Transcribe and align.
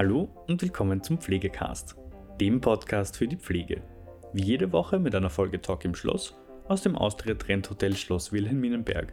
Hallo 0.00 0.30
und 0.48 0.62
willkommen 0.62 1.02
zum 1.02 1.18
Pflegecast, 1.18 1.94
dem 2.40 2.62
Podcast 2.62 3.18
für 3.18 3.28
die 3.28 3.36
Pflege. 3.36 3.82
Wie 4.32 4.42
jede 4.42 4.72
Woche 4.72 4.98
mit 4.98 5.14
einer 5.14 5.28
Folge 5.28 5.60
Talk 5.60 5.84
im 5.84 5.94
Schloss 5.94 6.34
aus 6.68 6.80
dem 6.80 6.96
Austria 6.96 7.34
Trend 7.34 7.68
Hotel 7.68 7.94
Schloss 7.94 8.32
Wilhelminenberg. 8.32 9.12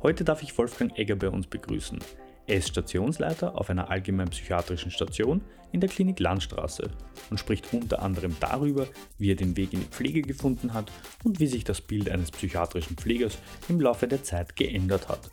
Heute 0.00 0.22
darf 0.22 0.44
ich 0.44 0.56
Wolfgang 0.56 0.96
Egger 0.96 1.16
bei 1.16 1.28
uns 1.28 1.48
begrüßen. 1.48 1.98
Er 2.46 2.58
ist 2.58 2.68
Stationsleiter 2.68 3.58
auf 3.58 3.68
einer 3.68 3.90
allgemein 3.90 4.28
psychiatrischen 4.28 4.92
Station 4.92 5.42
in 5.72 5.80
der 5.80 5.90
Klinik 5.90 6.20
Landstraße 6.20 6.88
und 7.30 7.40
spricht 7.40 7.74
unter 7.74 8.00
anderem 8.00 8.36
darüber, 8.38 8.86
wie 9.18 9.32
er 9.32 9.36
den 9.36 9.56
Weg 9.56 9.72
in 9.72 9.80
die 9.80 9.86
Pflege 9.86 10.22
gefunden 10.22 10.72
hat 10.72 10.92
und 11.24 11.40
wie 11.40 11.48
sich 11.48 11.64
das 11.64 11.80
Bild 11.80 12.08
eines 12.08 12.30
psychiatrischen 12.30 12.96
Pflegers 12.96 13.38
im 13.68 13.80
Laufe 13.80 14.06
der 14.06 14.22
Zeit 14.22 14.54
geändert 14.54 15.08
hat. 15.08 15.32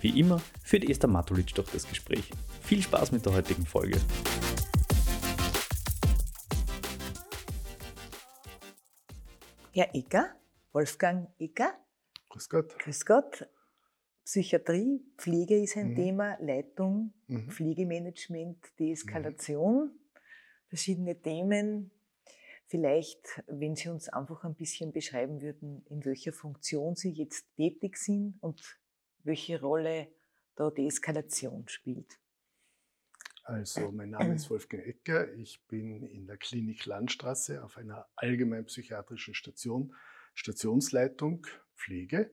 Wie 0.00 0.18
immer 0.18 0.40
führt 0.62 0.88
Esther 0.88 1.08
Matulic 1.08 1.54
durch 1.54 1.70
das 1.70 1.88
Gespräch. 1.88 2.30
Viel 2.62 2.82
Spaß 2.82 3.12
mit 3.12 3.24
der 3.26 3.34
heutigen 3.34 3.66
Folge. 3.66 3.98
Herr 9.72 9.94
Ecker, 9.94 10.34
Wolfgang 10.72 11.28
Ecker. 11.38 11.72
Grüß 12.28 12.48
Gott. 12.48 12.78
Grüß 12.78 13.04
Gott. 13.06 13.48
Psychiatrie, 14.24 15.00
Pflege 15.16 15.60
ist 15.60 15.76
ein 15.76 15.90
Mhm. 15.92 15.96
Thema, 15.96 16.36
Leitung, 16.40 17.12
Mhm. 17.26 17.48
Pflegemanagement, 17.50 18.58
Deeskalation, 18.78 19.90
verschiedene 20.68 21.20
Themen. 21.20 21.90
Vielleicht, 22.66 23.42
wenn 23.48 23.74
Sie 23.74 23.88
uns 23.88 24.08
einfach 24.08 24.44
ein 24.44 24.54
bisschen 24.54 24.92
beschreiben 24.92 25.40
würden, 25.40 25.84
in 25.88 26.04
welcher 26.04 26.32
Funktion 26.32 26.94
Sie 26.94 27.10
jetzt 27.10 27.46
tätig 27.56 27.96
sind 27.96 28.38
und 28.40 28.62
welche 29.24 29.60
Rolle 29.60 30.08
da 30.56 30.70
Deeskalation 30.70 31.68
spielt. 31.68 32.18
Also, 33.44 33.90
mein 33.92 34.10
Name 34.18 34.34
ist 34.34 34.50
Wolfgang 34.50 34.84
Ecker. 34.86 35.32
Ich 35.34 35.64
bin 35.66 36.02
in 36.06 36.26
der 36.26 36.36
Klinik 36.36 36.86
Landstraße 36.86 37.64
auf 37.64 37.76
einer 37.76 38.08
allgemeinpsychiatrischen 38.16 39.34
Station, 39.34 39.94
Stationsleitung 40.34 41.46
Pflege 41.74 42.32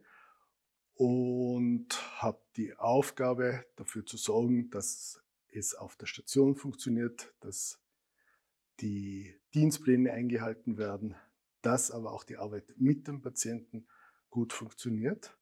und 0.94 1.90
habe 2.22 2.42
die 2.56 2.76
Aufgabe, 2.76 3.66
dafür 3.76 4.06
zu 4.06 4.18
sorgen, 4.18 4.70
dass 4.70 5.24
es 5.50 5.76
auf 5.76 5.96
der 5.96 6.08
Station 6.08 6.56
funktioniert, 6.56 7.34
dass 7.40 7.80
die 8.80 9.36
Dienstpläne 9.54 10.12
eingehalten 10.12 10.78
werden, 10.78 11.16
dass 11.62 11.92
aber 11.92 12.12
auch 12.12 12.24
die 12.24 12.38
Arbeit 12.38 12.66
mit 12.78 13.08
dem 13.08 13.22
Patienten 13.22 13.88
gut 14.30 14.54
funktioniert. 14.54 15.38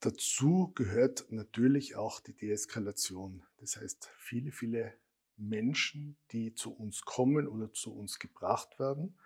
Dazu 0.00 0.72
gehört 0.74 1.30
natürlich 1.30 1.94
auch 1.96 2.20
die 2.20 2.32
Deeskalation. 2.34 3.44
Das 3.58 3.76
heißt, 3.76 4.10
viele, 4.16 4.50
viele 4.50 4.94
Menschen, 5.36 6.16
die 6.32 6.54
zu 6.54 6.72
uns 6.72 7.02
kommen 7.02 7.46
oder 7.46 7.72
zu 7.74 7.94
uns 7.94 8.18
gebracht 8.18 8.78
werden, 8.78 9.18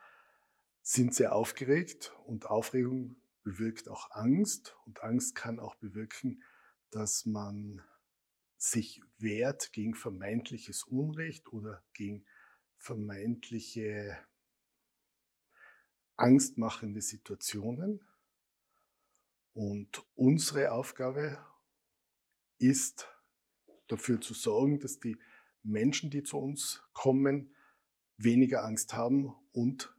sind 0.83 1.15
sehr 1.15 1.35
aufgeregt 1.35 2.13
und 2.27 2.47
Aufregung 2.47 3.17
bewirkt 3.45 3.89
auch 3.89 4.11
Angst 4.11 4.77
und 4.85 5.03
Angst 5.03 5.37
kann 5.37 5.61
auch 5.61 5.77
bewirken, 5.77 6.43
dass 6.91 7.25
man 7.25 7.83
sich 8.57 9.01
wehrt 9.19 9.73
gegen 9.73 9.95
vermeintliches 9.95 10.83
Unrecht 10.83 11.53
oder 11.53 11.85
gegen 11.93 12.25
vermeintliche 12.79 14.19
angstmachende 16.17 17.01
Situationen. 17.01 18.01
Und 19.55 20.05
unsere 20.17 20.73
Aufgabe 20.73 21.39
ist 22.59 23.09
dafür 23.87 24.21
zu 24.21 24.35
sorgen, 24.35 24.81
dass 24.81 24.99
die 24.99 25.17
Menschen, 25.63 26.11
die 26.11 26.25
zu 26.25 26.39
uns 26.39 26.83
kommen, 26.93 27.55
weniger 28.17 28.65
Angst 28.65 28.95
haben 28.95 29.35
und 29.53 29.95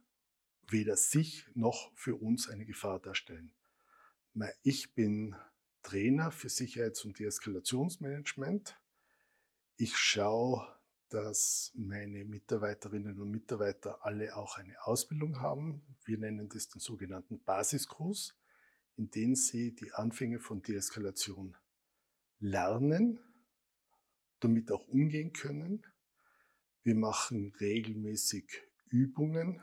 weder 0.68 0.96
sich 0.96 1.46
noch 1.54 1.90
für 1.94 2.16
uns 2.16 2.48
eine 2.48 2.66
Gefahr 2.66 3.00
darstellen. 3.00 3.52
Ich 4.62 4.94
bin 4.94 5.34
Trainer 5.82 6.30
für 6.30 6.48
Sicherheits- 6.48 7.04
und 7.04 7.18
Deeskalationsmanagement. 7.18 8.78
Ich 9.76 9.96
schaue, 9.96 10.66
dass 11.08 11.72
meine 11.76 12.24
Mitarbeiterinnen 12.24 13.20
und 13.20 13.30
Mitarbeiter 13.30 14.04
alle 14.04 14.36
auch 14.36 14.58
eine 14.58 14.84
Ausbildung 14.84 15.40
haben. 15.40 15.96
Wir 16.04 16.18
nennen 16.18 16.48
das 16.48 16.68
den 16.68 16.80
sogenannten 16.80 17.42
Basiskurs 17.42 18.36
in 18.96 19.10
denen 19.10 19.36
sie 19.36 19.74
die 19.74 19.92
Anfänge 19.92 20.40
von 20.40 20.62
Deeskalation 20.62 21.56
lernen, 22.38 23.18
damit 24.40 24.70
auch 24.70 24.86
umgehen 24.88 25.32
können. 25.32 25.86
Wir 26.82 26.94
machen 26.94 27.54
regelmäßig 27.60 28.62
Übungen, 28.88 29.62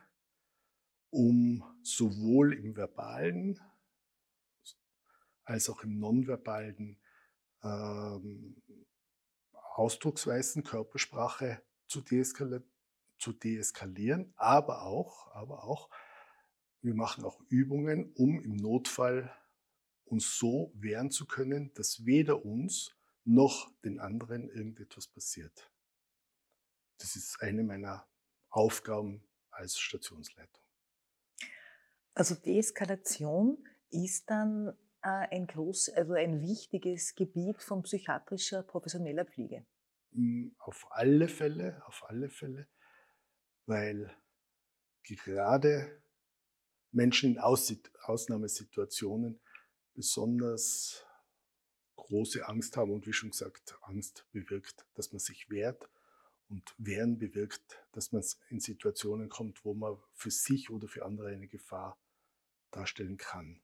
um 1.10 1.64
sowohl 1.84 2.54
im 2.54 2.76
verbalen 2.76 3.60
als 5.46 5.70
auch 5.70 5.84
im 5.84 6.00
nonverbalen 6.00 7.00
ähm, 7.64 8.62
Ausdrucksweisen, 9.52 10.64
Körpersprache 10.64 11.62
zu, 11.88 12.02
deeskal 12.02 12.64
zu 13.18 13.34
deeskalieren, 13.34 14.34
aber 14.36 14.84
auch, 14.84 15.34
aber 15.34 15.64
auch 15.64 15.90
wir 16.84 16.94
machen 16.94 17.24
auch 17.24 17.40
Übungen, 17.50 18.12
um 18.14 18.42
im 18.42 18.56
Notfall 18.58 19.34
uns 20.04 20.38
so 20.38 20.72
wehren 20.76 21.12
zu 21.12 21.26
können, 21.26 21.74
dass 21.74 22.06
weder 22.06 22.46
uns 22.46 22.96
noch 23.24 23.72
den 23.82 24.00
anderen 24.00 24.50
irgendetwas 24.50 25.08
passiert. 25.08 25.72
Das 27.00 27.16
ist 27.16 27.42
eine 27.42 27.64
meiner 27.64 28.06
Aufgaben 28.50 29.24
als 29.50 29.80
Stationsleitung. 29.80 30.62
Also 32.14 32.36
Deeskalation 32.36 33.66
ist 33.90 34.30
dann 34.30 34.78
äh, 35.02 35.08
ein 35.08 35.48
groß, 35.48 35.90
also 35.90 36.14
ein 36.14 36.42
wichtiges 36.42 37.16
Gebiet 37.16 37.62
von 37.62 37.82
psychiatrischer 37.84 38.62
professioneller 38.62 39.26
Pflege. 39.26 39.66
Hm, 40.12 40.54
Auf 40.60 40.86
alle 40.92 41.28
Fälle, 41.30 41.82
auf 41.88 42.04
alle 42.08 42.30
Fälle, 42.30 42.68
weil 43.66 44.16
gerade 45.04 46.03
Menschen 46.94 47.32
in 47.32 47.40
Aus 47.40 47.74
Ausnahmesituationen 48.04 49.40
besonders 49.94 51.04
große 51.96 52.48
Angst 52.48 52.78
haben 52.78 52.92
und 52.92 53.08
wie 53.08 53.14
schon 53.14 53.32
gesagt, 53.32 53.78
Angst 53.82 54.26
bewirkt, 54.32 54.86
dass 54.94 55.12
man 55.12 55.20
sich 55.20 55.50
wehrt 55.50 55.90
und 56.50 56.76
Wehren 56.78 57.18
bewirkt, 57.18 57.84
dass 57.94 58.12
man 58.12 58.24
in 58.50 58.60
Situationen 58.60 59.30
kommt, 59.30 59.66
wo 59.66 59.74
man 59.74 59.98
für 60.14 60.32
sich 60.32 60.70
oder 60.70 60.88
für 60.88 61.06
andere 61.06 61.30
eine 61.30 61.48
Gefahr 61.48 61.98
darstellen 62.72 63.18
kann. 63.18 63.62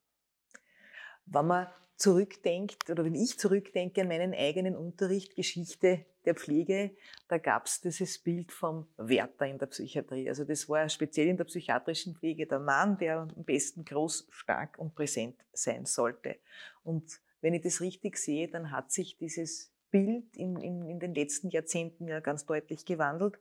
Wenn 1.31 1.47
man 1.47 1.67
zurückdenkt 2.00 2.90
oder 2.90 3.03
wenn 3.03 3.13
ich 3.13 3.38
zurückdenke 3.38 4.01
an 4.01 4.07
meinen 4.07 4.34
eigenen 4.34 4.75
Unterricht 4.75 5.35
Geschichte 5.35 6.06
der 6.25 6.34
Pflege, 6.34 6.91
da 7.28 7.38
gab 7.38 7.66
es 7.66 7.81
dieses 7.81 8.19
Bild 8.19 8.51
vom 8.51 8.88
Wärter 8.97 9.45
in 9.45 9.57
der 9.57 9.66
Psychiatrie. 9.67 10.29
Also 10.29 10.45
das 10.45 10.69
war 10.69 10.88
speziell 10.88 11.28
in 11.28 11.38
der 11.38 11.44
psychiatrischen 11.44 12.16
Pflege 12.16 12.47
der 12.47 12.59
Mann, 12.59 12.97
der 12.97 13.28
am 13.35 13.44
besten 13.44 13.84
groß, 13.84 14.28
stark 14.31 14.79
und 14.79 14.95
präsent 14.95 15.35
sein 15.51 15.85
sollte. 15.85 16.38
Und 16.84 17.19
wenn 17.41 17.53
ich 17.53 17.61
das 17.61 17.81
richtig 17.81 18.17
sehe, 18.17 18.47
dann 18.47 18.72
hat 18.72 18.91
sich 18.91 19.17
dieses 19.17 19.73
Bild 19.91 20.38
in, 20.38 20.57
in, 20.57 20.88
in 20.88 21.00
den 21.00 21.13
letzten 21.13 21.50
Jahrzehnten 21.50 22.07
ja 22.07 22.19
ganz 22.19 22.46
deutlich 22.46 22.85
gewandelt. 22.85 23.40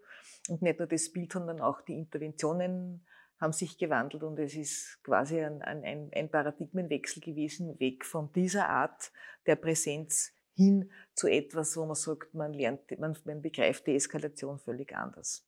Und 0.49 0.63
nicht 0.63 0.79
nur 0.79 0.89
das 0.89 1.13
Bild, 1.13 1.33
sondern 1.33 1.61
auch 1.61 1.81
die 1.83 1.95
Interventionen 1.95 3.07
haben 3.41 3.53
sich 3.53 3.79
gewandelt 3.79 4.23
und 4.23 4.39
es 4.39 4.55
ist 4.55 5.03
quasi 5.03 5.41
ein, 5.41 5.63
ein, 5.63 6.11
ein 6.13 6.31
Paradigmenwechsel 6.31 7.23
gewesen, 7.23 7.79
weg 7.79 8.05
von 8.05 8.33
dieser 8.33 8.69
Art 8.69 9.13
der 9.47 9.57
Präsenz 9.57 10.33
hin 10.55 10.91
zu 11.15 11.29
etwas, 11.29 11.77
wo 11.77 11.87
man 11.87 11.95
sagt, 11.95 12.35
man 12.35 12.53
lernt, 12.53 12.99
man, 12.99 13.17
man 13.25 13.41
begreift 13.43 13.87
die 13.87 13.95
Eskalation 13.95 14.59
völlig 14.59 14.95
anders. 14.95 15.47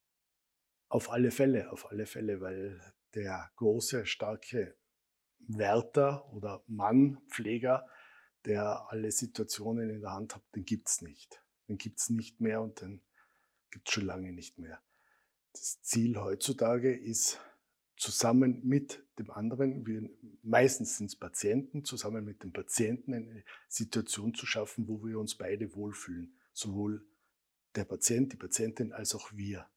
Auf 0.89 1.11
alle 1.11 1.33
Fälle, 1.33 1.73
auf 1.73 1.91
alle 1.91 2.07
Fälle, 2.07 2.41
weil 2.41 2.81
der 3.15 3.51
große, 3.57 4.07
starke 4.07 4.77
Wärter 5.41 6.33
oder 6.33 6.63
Mann, 6.69 7.19
Pfleger, 7.29 7.87
der 8.45 8.87
alle 8.89 9.11
Situationen 9.11 9.91
in 9.91 10.01
der 10.01 10.13
Hand 10.13 10.37
hat, 10.37 10.43
den 10.55 10.65
gibt's 10.65 11.03
nicht. 11.03 11.43
Den 11.69 11.77
gibt's 11.77 12.11
nicht 12.11 12.41
mehr 12.41 12.61
und 12.61 12.81
den 12.81 13.03
gibt's 13.71 13.93
schon 13.93 14.07
lange 14.07 14.33
nicht 14.33 14.59
mehr. 14.59 14.81
Das 15.53 15.83
Ziel 15.83 16.17
heutzutage 16.17 16.97
ist, 16.97 17.41
zusammen 18.01 18.63
mit 18.65 19.05
dem 19.19 19.31
anderen, 19.31 19.87
wir, 19.87 20.09
meistens 20.43 20.97
sind 20.97 21.09
es 21.09 21.17
Patienten, 21.17 21.85
zusammen 21.85 22.25
mit 22.25 22.43
dem 22.43 22.53
Patienten 22.53 23.13
eine 23.13 23.45
Situation 23.69 24.35
zu 24.35 24.47
schaffen, 24.47 24.89
wo 24.89 25.05
wir 25.05 25.19
uns 25.19 25.35
beide 25.35 25.75
wohlfühlen. 25.77 26.35
Sowohl 26.55 27.07
der 27.75 27.85
Patient, 27.85 28.33
die 28.33 28.39
Patientin 28.39 28.93
als 28.93 29.15
auch 29.15 29.33
wir. 29.35 29.69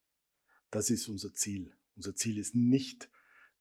Das 0.72 0.90
ist 0.90 1.10
unser 1.10 1.34
Ziel. 1.34 1.76
Unser 1.98 2.16
Ziel 2.16 2.38
ist 2.38 2.56
nicht, 2.56 3.10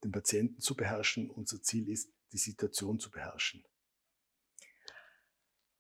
den 0.05 0.13
Patienten 0.13 0.61
zu 0.61 0.77
beherrschen, 0.77 1.29
unser 1.29 1.61
Ziel 1.61 1.89
ist, 1.89 2.13
die 2.33 2.39
Situation 2.39 3.01
zu 3.01 3.11
beherrschen. 3.11 3.65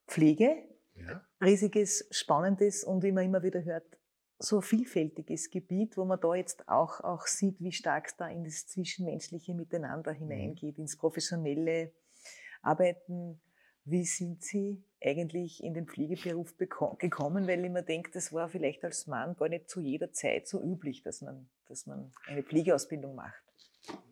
Pflege, 0.08 0.68
Ja? 0.94 1.24
riesiges, 1.40 2.06
spannendes 2.10 2.82
und 2.82 3.04
wie 3.04 3.12
man 3.12 3.24
immer 3.24 3.44
wieder 3.44 3.64
hört, 3.64 3.96
so 4.42 4.60
vielfältiges 4.60 5.50
Gebiet, 5.50 5.96
wo 5.96 6.04
man 6.04 6.20
da 6.20 6.34
jetzt 6.34 6.68
auch, 6.68 7.00
auch 7.00 7.26
sieht, 7.26 7.60
wie 7.60 7.72
stark 7.72 8.08
es 8.08 8.16
da 8.16 8.28
in 8.28 8.44
das 8.44 8.66
zwischenmenschliche 8.66 9.54
Miteinander 9.54 10.12
hineingeht, 10.12 10.78
ins 10.78 10.96
professionelle 10.96 11.92
Arbeiten. 12.60 13.40
Wie 13.84 14.04
sind 14.04 14.42
Sie 14.42 14.82
eigentlich 15.02 15.62
in 15.62 15.74
den 15.74 15.86
Pflegeberuf 15.86 16.56
gekommen? 16.56 17.46
Weil 17.48 17.64
ich 17.64 17.70
mir 17.70 17.82
denke, 17.82 18.10
das 18.12 18.32
war 18.32 18.48
vielleicht 18.48 18.84
als 18.84 19.06
Mann 19.06 19.34
gar 19.36 19.48
nicht 19.48 19.68
zu 19.68 19.80
jeder 19.80 20.12
Zeit 20.12 20.46
so 20.46 20.62
üblich, 20.62 21.02
dass 21.02 21.20
man, 21.20 21.48
dass 21.66 21.86
man 21.86 22.12
eine 22.26 22.42
Pflegeausbildung 22.42 23.14
macht. 23.14 23.42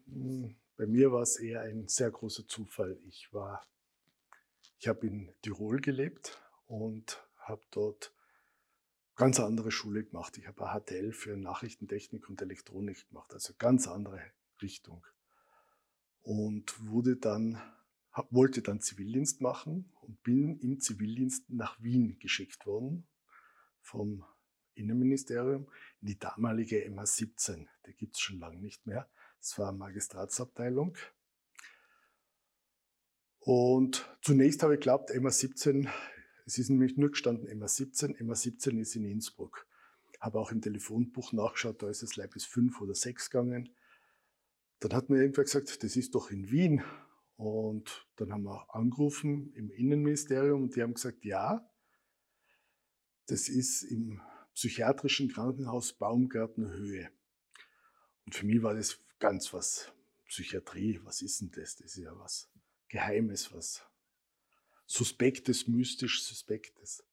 Hm, 0.07 0.57
bei 0.77 0.87
mir 0.87 1.13
war 1.13 1.23
es 1.23 1.39
eher 1.39 1.61
ein 1.63 1.87
sehr 1.87 2.11
großer 2.11 2.47
Zufall. 2.49 2.99
Ich 3.07 3.33
war, 3.33 3.65
ich 4.79 4.89
habe 4.89 5.07
in 5.07 5.33
Tirol 5.43 5.81
gelebt 5.81 6.41
und 6.67 7.23
habe 7.39 7.63
dort 7.71 8.13
ganz 9.21 9.39
andere 9.39 9.71
Schule 9.71 10.03
gemacht. 10.03 10.39
Ich 10.39 10.47
habe 10.47 10.65
HTL 10.65 11.13
für 11.13 11.37
Nachrichtentechnik 11.37 12.31
und 12.31 12.41
Elektronik 12.41 13.07
gemacht, 13.11 13.35
also 13.35 13.53
ganz 13.59 13.87
andere 13.87 14.19
Richtung. 14.63 15.07
Und 16.23 16.89
wurde 16.89 17.17
dann, 17.17 17.61
wollte 18.31 18.63
dann 18.63 18.81
Zivildienst 18.81 19.43
machen 19.43 19.93
und 20.01 20.23
bin 20.23 20.59
im 20.61 20.81
Zivildienst 20.81 21.51
nach 21.51 21.79
Wien 21.83 22.19
geschickt 22.19 22.65
worden 22.65 23.07
vom 23.83 24.25
Innenministerium 24.73 25.71
in 26.01 26.07
die 26.07 26.19
damalige 26.19 26.79
MA17. 26.89 27.67
Die 27.87 27.95
gibt 27.95 28.17
es 28.17 28.23
schon 28.23 28.39
lange 28.39 28.59
nicht 28.59 28.87
mehr. 28.87 29.07
Das 29.39 29.59
war 29.59 29.71
Magistratsabteilung. 29.73 30.97
Und 33.39 34.11
zunächst 34.23 34.63
habe 34.63 34.77
ich 34.77 34.81
geglaubt, 34.81 35.11
MA17 35.11 35.91
es 36.51 36.59
ist 36.59 36.69
nämlich 36.69 36.97
nur 36.97 37.13
gestanden 37.13 37.47
MA17. 37.49 38.21
MA17 38.21 38.81
ist 38.81 38.97
in 38.97 39.05
Innsbruck. 39.05 39.69
Habe 40.19 40.41
auch 40.41 40.51
im 40.51 40.61
Telefonbuch 40.61 41.33
nachgeschaut, 41.33 41.81
da 41.81 41.89
ist 41.89 42.03
es 42.03 42.17
bis 42.33 42.45
fünf 42.45 42.81
oder 42.81 42.97
sechs 42.97 43.31
gegangen. 43.31 43.71
Dann 44.81 44.93
hat 44.93 45.11
mir 45.11 45.21
irgendwer 45.21 45.45
gesagt, 45.45 45.85
das 45.85 45.95
ist 45.95 46.17
doch 46.17 46.33
in 46.33 46.51
Wien. 46.51 46.83
Und 47.37 48.05
dann 48.17 48.33
haben 48.33 48.43
wir 48.43 48.67
angerufen 48.75 49.53
im 49.55 49.71
Innenministerium 49.71 50.65
und 50.65 50.75
die 50.75 50.83
haben 50.83 50.95
gesagt, 50.95 51.25
ja, 51.25 51.71
das 53.27 53.49
ist 53.49 53.85
im 53.85 54.21
psychiatrischen 54.53 55.29
Krankenhaus 55.29 55.93
Baumgartenhöhe. 55.93 57.11
Und 58.27 58.35
für 58.35 58.45
mich 58.45 58.61
war 58.61 58.75
das 58.75 58.99
ganz 59.21 59.55
was 59.55 59.93
Psychiatrie, 60.27 61.01
was 61.05 61.23
ist 61.23 61.43
denn 61.43 61.53
das? 61.53 61.77
Das 61.77 61.97
ist 61.97 62.03
ja 62.03 62.19
was 62.19 62.51
Geheimes, 62.89 63.55
was 63.55 63.89
Suspektes, 64.93 65.69
mystisch 65.69 66.25
Suspektes. 66.25 67.05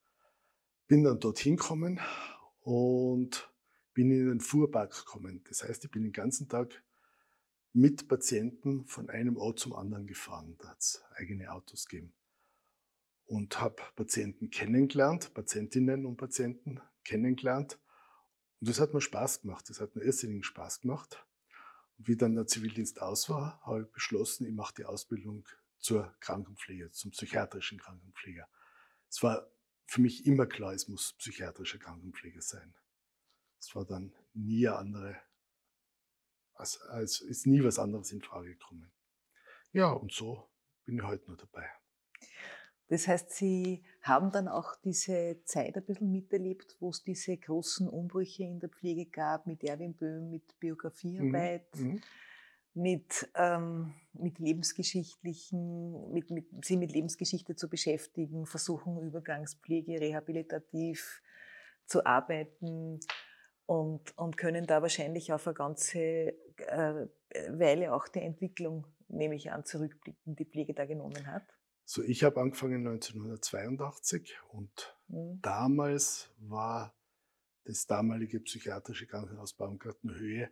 Bin 0.87 1.03
dann 1.03 1.19
dorthin 1.19 1.57
gekommen 1.57 1.99
und 2.61 3.53
bin 3.93 4.09
in 4.09 4.29
den 4.29 4.39
Fuhrpark 4.39 5.05
gekommen. 5.05 5.43
Das 5.47 5.63
heißt, 5.63 5.85
ich 5.85 5.91
bin 5.91 6.01
den 6.01 6.11
ganzen 6.11 6.49
Tag 6.49 6.83
mit 7.73 8.07
Patienten 8.07 8.87
von 8.87 9.11
einem 9.11 9.37
Ort 9.37 9.59
zum 9.59 9.73
anderen 9.73 10.07
gefahren. 10.07 10.55
Da 10.57 10.69
hat 10.69 10.79
es 10.79 11.03
eigene 11.11 11.51
Autos 11.51 11.85
gegeben. 11.85 12.15
Und 13.25 13.61
habe 13.61 13.83
Patienten 13.95 14.49
kennengelernt, 14.49 15.35
Patientinnen 15.35 16.07
und 16.07 16.17
Patienten 16.17 16.81
kennengelernt. 17.03 17.79
Und 18.59 18.69
das 18.69 18.79
hat 18.79 18.95
mir 18.95 19.01
Spaß 19.01 19.41
gemacht. 19.41 19.69
Das 19.69 19.81
hat 19.81 19.95
mir 19.95 20.01
irrsinnigen 20.01 20.43
Spaß 20.43 20.81
gemacht. 20.81 21.23
Und 21.99 22.07
wie 22.07 22.17
dann 22.17 22.33
der 22.33 22.47
Zivildienst 22.47 23.03
aus 23.03 23.29
war, 23.29 23.61
habe 23.61 23.83
ich 23.83 23.91
beschlossen, 23.91 24.47
ich 24.47 24.53
mache 24.55 24.73
die 24.73 24.85
Ausbildung 24.85 25.47
zur 25.79 26.15
Krankenpflege, 26.19 26.91
zum 26.91 27.11
psychiatrischen 27.11 27.79
Krankenpfleger. 27.79 28.47
Es 29.09 29.23
war 29.23 29.49
für 29.85 30.01
mich 30.01 30.25
immer 30.25 30.45
klar, 30.45 30.73
es 30.73 30.87
muss 30.87 31.13
psychiatrischer 31.13 31.79
Krankenpfleger 31.79 32.41
sein. 32.41 32.75
Es 33.59 33.73
war 33.75 33.85
dann 33.85 34.13
nie 34.33 34.67
andere, 34.67 35.19
als, 36.53 36.81
als 36.81 37.21
ist 37.21 37.47
nie 37.47 37.63
was 37.63 37.79
anderes 37.79 38.11
in 38.11 38.21
Frage 38.21 38.49
gekommen. 38.49 38.91
Ja, 39.71 39.91
und 39.91 40.11
so 40.11 40.49
bin 40.85 40.97
ich 40.97 41.03
heute 41.03 41.27
nur 41.27 41.37
dabei. 41.37 41.69
Das 42.89 43.07
heißt, 43.07 43.31
Sie 43.31 43.83
haben 44.01 44.31
dann 44.31 44.47
auch 44.47 44.75
diese 44.81 45.41
Zeit 45.43 45.75
ein 45.75 45.85
bisschen 45.85 46.11
miterlebt, 46.11 46.77
wo 46.79 46.89
es 46.89 47.03
diese 47.03 47.35
großen 47.37 47.89
Umbrüche 47.89 48.43
in 48.43 48.59
der 48.59 48.69
Pflege 48.69 49.05
gab, 49.05 49.45
mit 49.45 49.63
Erwin 49.63 49.93
Böhm, 49.93 50.29
mit 50.29 50.57
Biografiearbeit. 50.59 51.75
Mhm. 51.75 52.01
Mit, 52.79 53.27
ähm, 53.33 53.95
mit 54.13 54.37
lebensgeschichtlichen, 54.37 56.11
mit, 56.11 56.29
mit, 56.29 56.45
sie 56.63 56.77
mit 56.77 56.91
Lebensgeschichte 56.91 57.55
zu 57.55 57.69
beschäftigen, 57.69 58.45
versuchen 58.45 59.01
Übergangspflege 59.01 59.99
rehabilitativ 59.99 61.23
zu 61.87 62.05
arbeiten 62.05 62.99
und, 63.65 64.17
und 64.17 64.37
können 64.37 64.67
da 64.67 64.81
wahrscheinlich 64.81 65.33
auf 65.33 65.47
eine 65.47 65.55
ganze 65.55 65.99
äh, 65.99 67.07
Weile 67.49 67.93
auch 67.93 68.07
die 68.07 68.21
Entwicklung, 68.21 68.85
nehme 69.07 69.35
ich 69.35 69.51
an, 69.51 69.65
zurückblicken, 69.65 70.35
die 70.35 70.45
Pflege 70.45 70.73
da 70.73 70.85
genommen 70.85 71.27
hat. 71.27 71.43
So, 71.83 72.03
ich 72.03 72.23
habe 72.23 72.41
angefangen 72.41 72.85
1982 72.85 74.37
und 74.49 74.97
mhm. 75.07 75.39
damals 75.41 76.29
war 76.37 76.93
das 77.63 77.87
damalige 77.87 78.39
psychiatrische 78.39 79.07
Krankenhaus 79.07 79.53
Baumgartenhöhe 79.53 80.51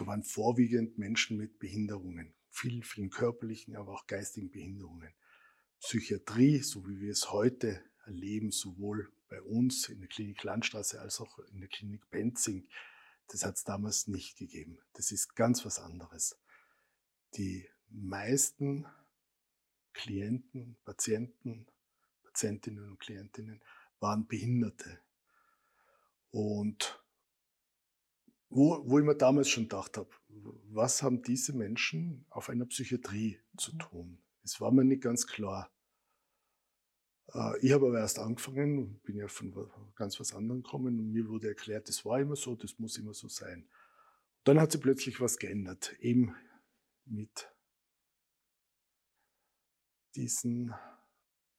da 0.00 0.06
waren 0.06 0.22
vorwiegend 0.22 0.96
Menschen 0.96 1.36
mit 1.36 1.58
Behinderungen, 1.58 2.32
vielen, 2.48 2.82
vielen 2.82 3.10
körperlichen, 3.10 3.76
aber 3.76 3.92
auch 3.92 4.06
geistigen 4.06 4.50
Behinderungen. 4.50 5.12
Psychiatrie, 5.80 6.60
so 6.60 6.88
wie 6.88 7.00
wir 7.00 7.12
es 7.12 7.32
heute 7.32 7.84
erleben, 8.06 8.50
sowohl 8.50 9.12
bei 9.28 9.42
uns 9.42 9.90
in 9.90 10.00
der 10.00 10.08
Klinik 10.08 10.42
Landstraße 10.42 10.98
als 10.98 11.20
auch 11.20 11.38
in 11.52 11.60
der 11.60 11.68
Klinik 11.68 12.08
Benzing, 12.10 12.66
das 13.28 13.44
hat 13.44 13.56
es 13.56 13.64
damals 13.64 14.08
nicht 14.08 14.38
gegeben. 14.38 14.78
Das 14.94 15.12
ist 15.12 15.36
ganz 15.36 15.66
was 15.66 15.78
anderes. 15.78 16.38
Die 17.34 17.68
meisten 17.90 18.86
Klienten, 19.92 20.78
Patienten, 20.86 21.66
Patientinnen 22.24 22.88
und 22.88 23.00
Klientinnen 23.00 23.60
waren 24.00 24.26
Behinderte. 24.26 24.98
Und 26.30 26.99
wo, 28.50 28.82
wo 28.84 28.98
ich 28.98 29.04
mir 29.04 29.16
damals 29.16 29.48
schon 29.48 29.64
gedacht 29.64 29.96
habe, 29.96 30.10
was 30.72 31.02
haben 31.02 31.22
diese 31.22 31.52
Menschen 31.52 32.26
auf 32.30 32.50
einer 32.50 32.66
Psychiatrie 32.66 33.38
zu 33.56 33.74
mhm. 33.74 33.78
tun? 33.78 34.22
Es 34.42 34.60
war 34.60 34.72
mir 34.72 34.84
nicht 34.84 35.02
ganz 35.02 35.26
klar. 35.26 35.70
Äh, 37.32 37.58
ich 37.60 37.72
habe 37.72 37.86
aber 37.86 38.00
erst 38.00 38.18
angefangen, 38.18 38.98
bin 39.00 39.16
ja 39.16 39.28
von 39.28 39.70
ganz 39.94 40.18
was 40.18 40.34
anderem 40.34 40.62
gekommen 40.62 40.98
und 40.98 41.12
mir 41.12 41.28
wurde 41.28 41.48
erklärt, 41.48 41.88
das 41.88 42.04
war 42.04 42.20
immer 42.20 42.36
so, 42.36 42.56
das 42.56 42.78
muss 42.78 42.98
immer 42.98 43.14
so 43.14 43.28
sein. 43.28 43.68
Dann 44.44 44.60
hat 44.60 44.72
sich 44.72 44.80
plötzlich 44.80 45.20
was 45.20 45.38
geändert, 45.38 45.94
eben 46.00 46.34
mit 47.04 47.52
diesen 50.16 50.74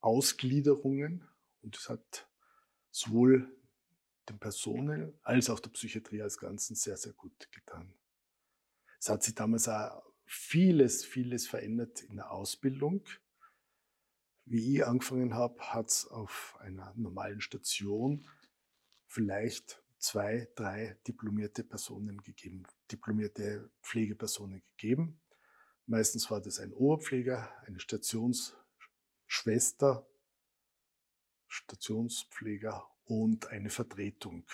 Ausgliederungen 0.00 1.26
und 1.62 1.76
es 1.76 1.88
hat 1.88 2.28
sowohl 2.90 3.48
den 4.28 4.38
Personen 4.38 5.18
als 5.22 5.50
auch 5.50 5.60
der 5.60 5.70
Psychiatrie 5.70 6.22
als 6.22 6.38
Ganzen 6.38 6.76
sehr, 6.76 6.96
sehr 6.96 7.12
gut 7.12 7.50
getan. 7.52 7.92
Es 8.98 9.08
hat 9.08 9.22
sich 9.22 9.34
damals 9.34 9.68
auch 9.68 10.02
vieles, 10.24 11.04
vieles 11.04 11.46
verändert 11.46 12.02
in 12.02 12.16
der 12.16 12.30
Ausbildung. 12.30 13.04
Wie 14.44 14.76
ich 14.76 14.86
angefangen 14.86 15.34
habe, 15.34 15.60
hat 15.60 15.88
es 15.88 16.06
auf 16.06 16.56
einer 16.60 16.92
normalen 16.96 17.40
Station 17.40 18.26
vielleicht 19.06 19.82
zwei, 19.98 20.48
drei 20.56 20.98
diplomierte 21.06 21.64
Personen 21.64 22.22
gegeben, 22.22 22.64
diplomierte 22.90 23.70
Pflegepersonen 23.82 24.62
gegeben. 24.76 25.20
Meistens 25.86 26.30
war 26.30 26.40
das 26.40 26.58
ein 26.58 26.72
Oberpfleger, 26.72 27.52
eine 27.66 27.80
Stationsschwester, 27.80 30.06
Stationspfleger 31.48 32.91
und 33.04 33.48
eine 33.48 33.70
Vertretung. 33.70 34.44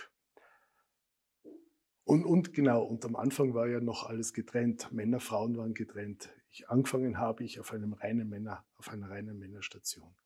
Und, 2.04 2.24
und 2.24 2.54
genau, 2.54 2.84
und 2.84 3.04
am 3.04 3.16
Anfang 3.16 3.52
war 3.52 3.68
ja 3.68 3.80
noch 3.80 4.04
alles 4.06 4.32
getrennt. 4.32 4.90
Männer, 4.92 5.20
Frauen 5.20 5.58
waren 5.58 5.74
getrennt. 5.74 6.30
Ich, 6.50 6.70
angefangen 6.70 7.18
habe 7.18 7.44
ich 7.44 7.60
auf, 7.60 7.72
einem 7.72 7.92
reinen 7.92 8.30
Männer, 8.30 8.64
auf 8.76 8.88
einer 8.88 9.10
reinen 9.10 9.38
Männerstation. 9.38 10.16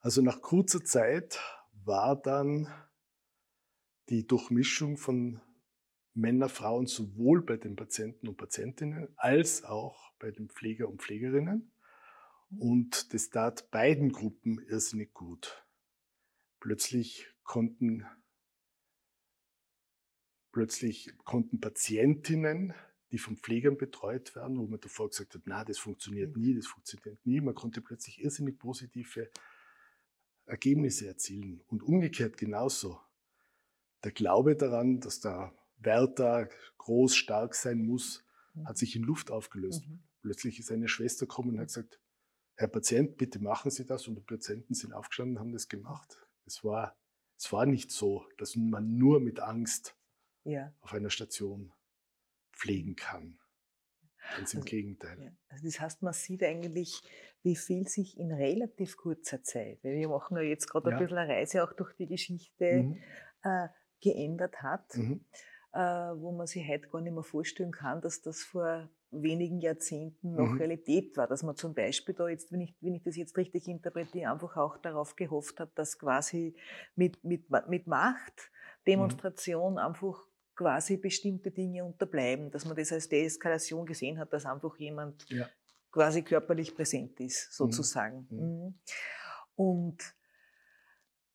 Also 0.00 0.20
nach 0.20 0.42
kurzer 0.42 0.84
Zeit 0.84 1.40
war 1.84 2.20
dann 2.20 2.68
die 4.10 4.26
Durchmischung 4.26 4.98
von 4.98 5.40
Männer, 6.12 6.50
Frauen 6.50 6.86
sowohl 6.86 7.42
bei 7.42 7.56
den 7.56 7.76
Patienten 7.76 8.28
und 8.28 8.36
Patientinnen 8.36 9.08
als 9.16 9.64
auch 9.64 10.12
bei 10.18 10.30
den 10.30 10.50
Pfleger 10.50 10.88
und 10.88 11.00
Pflegerinnen. 11.00 11.72
Und 12.58 13.14
das 13.14 13.30
tat 13.30 13.70
beiden 13.70 14.12
Gruppen 14.12 14.58
irrsinnig 14.68 15.14
gut. 15.14 15.64
Plötzlich 16.58 17.29
konnten 17.50 18.06
plötzlich 20.52 21.12
konnten 21.24 21.60
Patientinnen, 21.60 22.74
die 23.10 23.18
von 23.18 23.36
Pflegern 23.36 23.76
betreut 23.76 24.36
werden, 24.36 24.56
wo 24.56 24.66
man 24.66 24.78
davor 24.78 25.08
gesagt 25.10 25.34
hat, 25.34 25.42
na, 25.46 25.64
das 25.64 25.78
funktioniert 25.78 26.36
mhm. 26.36 26.42
nie, 26.42 26.54
das 26.54 26.68
funktioniert 26.68 27.26
nie, 27.26 27.40
man 27.40 27.56
konnte 27.56 27.80
plötzlich 27.80 28.22
irrsinnig 28.22 28.58
positive 28.58 29.30
Ergebnisse 30.46 31.08
erzielen. 31.08 31.60
Und 31.66 31.82
umgekehrt 31.82 32.36
genauso. 32.36 33.00
der 34.04 34.12
Glaube 34.12 34.54
daran, 34.56 35.00
dass 35.00 35.20
der 35.20 35.52
Wärter 35.78 36.48
groß, 36.78 37.16
stark 37.16 37.54
sein 37.54 37.84
muss, 37.84 38.24
Mhm. 38.54 38.68
hat 38.68 38.78
sich 38.78 38.96
in 38.96 39.02
Luft 39.02 39.30
aufgelöst. 39.30 39.86
Mhm. 39.88 40.02
Plötzlich 40.22 40.58
ist 40.58 40.70
eine 40.70 40.88
Schwester 40.88 41.26
gekommen 41.26 41.50
und 41.50 41.60
hat 41.60 41.68
gesagt, 41.68 42.00
Herr 42.54 42.68
Patient, 42.68 43.16
bitte 43.16 43.38
machen 43.38 43.70
Sie 43.70 43.86
das. 43.86 44.06
Und 44.06 44.16
die 44.16 44.22
Patienten 44.22 44.74
sind 44.74 44.92
aufgestanden 44.92 45.36
und 45.36 45.40
haben 45.40 45.52
das 45.52 45.68
gemacht. 45.68 46.18
Es 46.44 46.62
war, 46.62 46.96
es 47.42 47.50
war 47.52 47.64
nicht 47.66 47.90
so, 47.90 48.26
dass 48.36 48.54
man 48.54 48.98
nur 48.98 49.18
mit 49.20 49.40
Angst 49.40 49.96
Ja. 50.44 50.74
auf 50.82 50.92
einer 50.92 51.08
Station 51.10 51.72
pflegen 52.52 52.96
kann. 52.96 53.38
Ganz 54.36 54.52
im 54.52 54.60
Also, 54.60 54.70
Gegenteil. 54.70 55.18
Ja. 55.22 55.30
Also 55.48 55.64
das 55.64 55.80
heißt, 55.80 56.02
man 56.02 56.12
sieht 56.12 56.42
eigentlich, 56.42 57.00
wie 57.42 57.56
viel 57.56 57.88
sich 57.88 58.18
in 58.18 58.30
relativ 58.30 58.98
kurzer 58.98 59.42
Zeit, 59.42 59.82
weil 59.82 59.94
wir 59.96 60.08
machen 60.10 60.36
ja 60.36 60.42
jetzt 60.42 60.68
gerade 60.68 60.90
Ja. 60.90 60.96
ein 60.96 61.02
bisschen 61.02 61.16
eine 61.16 61.32
Reise 61.32 61.64
auch 61.64 61.72
durch 61.72 61.94
die 61.94 62.06
Geschichte, 62.06 62.82
Mhm. 62.82 63.02
äh, 63.42 63.68
geändert 64.02 64.62
hat, 64.62 64.94
Mhm. 64.96 65.24
Äh, 65.72 65.78
wo 65.80 66.32
man 66.32 66.46
sich 66.46 66.66
heute 66.68 66.88
gar 66.88 67.00
nicht 67.00 67.12
mehr 67.14 67.22
vorstellen 67.22 67.72
kann, 67.72 68.00
dass 68.00 68.22
das 68.22 68.42
vor 68.42 68.88
wenigen 69.10 69.60
Jahrzehnten 69.60 70.34
noch 70.34 70.50
Mhm. 70.52 70.58
Realität 70.58 71.16
war. 71.16 71.26
Dass 71.26 71.42
man 71.42 71.56
zum 71.56 71.74
Beispiel 71.74 72.14
da 72.14 72.28
jetzt, 72.28 72.52
wenn 72.52 72.60
ich, 72.60 72.76
wenn 72.80 72.94
ich 72.94 73.02
das 73.02 73.16
jetzt 73.16 73.36
richtig 73.36 73.66
interpretiere, 73.68 74.30
einfach 74.30 74.56
auch 74.56 74.78
darauf 74.78 75.16
gehofft 75.16 75.60
hat, 75.60 75.76
dass 75.78 75.98
quasi 75.98 76.56
mit, 76.94 77.22
mit, 77.24 77.46
mit 77.68 77.86
Macht, 77.86 78.50
Demonstration 78.86 79.78
einfach 79.78 80.24
quasi 80.54 80.96
bestimmte 80.96 81.50
Dinge 81.50 81.84
unterbleiben, 81.84 82.50
dass 82.50 82.64
man 82.64 82.76
das 82.76 82.92
als 82.92 83.08
Deeskalation 83.08 83.86
gesehen 83.86 84.18
hat, 84.18 84.32
dass 84.32 84.46
einfach 84.46 84.76
jemand 84.78 85.26
Ja. 85.28 85.50
quasi 85.90 86.22
körperlich 86.22 86.74
präsent 86.74 87.18
ist, 87.20 87.52
sozusagen. 87.54 88.26
Mhm. 88.30 88.38
Mhm. 88.38 88.80
Und 89.56 90.14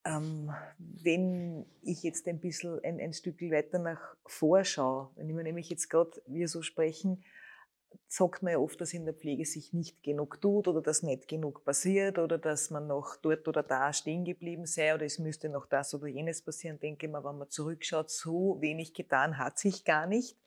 ähm, 0.06 0.52
wenn 0.78 1.66
ich 1.82 2.04
jetzt 2.04 2.28
ein 2.28 2.40
bisschen 2.40 2.80
ein, 2.84 3.00
ein 3.00 3.14
Stück 3.14 3.42
weiter 3.42 3.80
nach 3.80 4.16
vorschaue, 4.26 5.10
wenn 5.16 5.36
wir 5.36 5.44
nämlich 5.44 5.70
jetzt 5.70 5.90
gerade 5.90 6.22
wir 6.28 6.48
so 6.48 6.62
sprechen, 6.62 7.24
sagt 8.08 8.44
man 8.44 8.54
ja 8.54 8.60
oft, 8.60 8.80
dass 8.80 8.94
in 8.94 9.06
der 9.06 9.14
Pflege 9.14 9.46
sich 9.46 9.74
nicht 9.74 10.04
genug 10.04 10.40
tut 10.42 10.68
oder 10.68 10.82
dass 10.82 11.02
nicht 11.02 11.28
genug 11.28 11.64
passiert 11.66 12.20
oder 12.20 12.38
dass 12.38 12.70
man 12.70 12.88
noch 12.88 13.16
dort 13.18 13.48
oder 13.48 13.64
da 13.64 13.94
stehen 13.94 14.26
geblieben 14.26 14.66
sei 14.66 14.94
oder 14.94 15.06
es 15.06 15.18
müsste 15.18 15.50
noch 15.50 15.66
das 15.66 15.94
oder 15.94 16.08
jenes 16.08 16.42
passieren. 16.42 16.80
Denke 16.80 17.08
mal, 17.08 17.24
wenn 17.24 17.38
man 17.38 17.50
zurückschaut, 17.50 18.10
so 18.10 18.58
wenig 18.62 18.94
getan 18.94 19.38
hat 19.38 19.58
sich 19.58 19.86
gar 19.86 20.06
nicht 20.06 20.38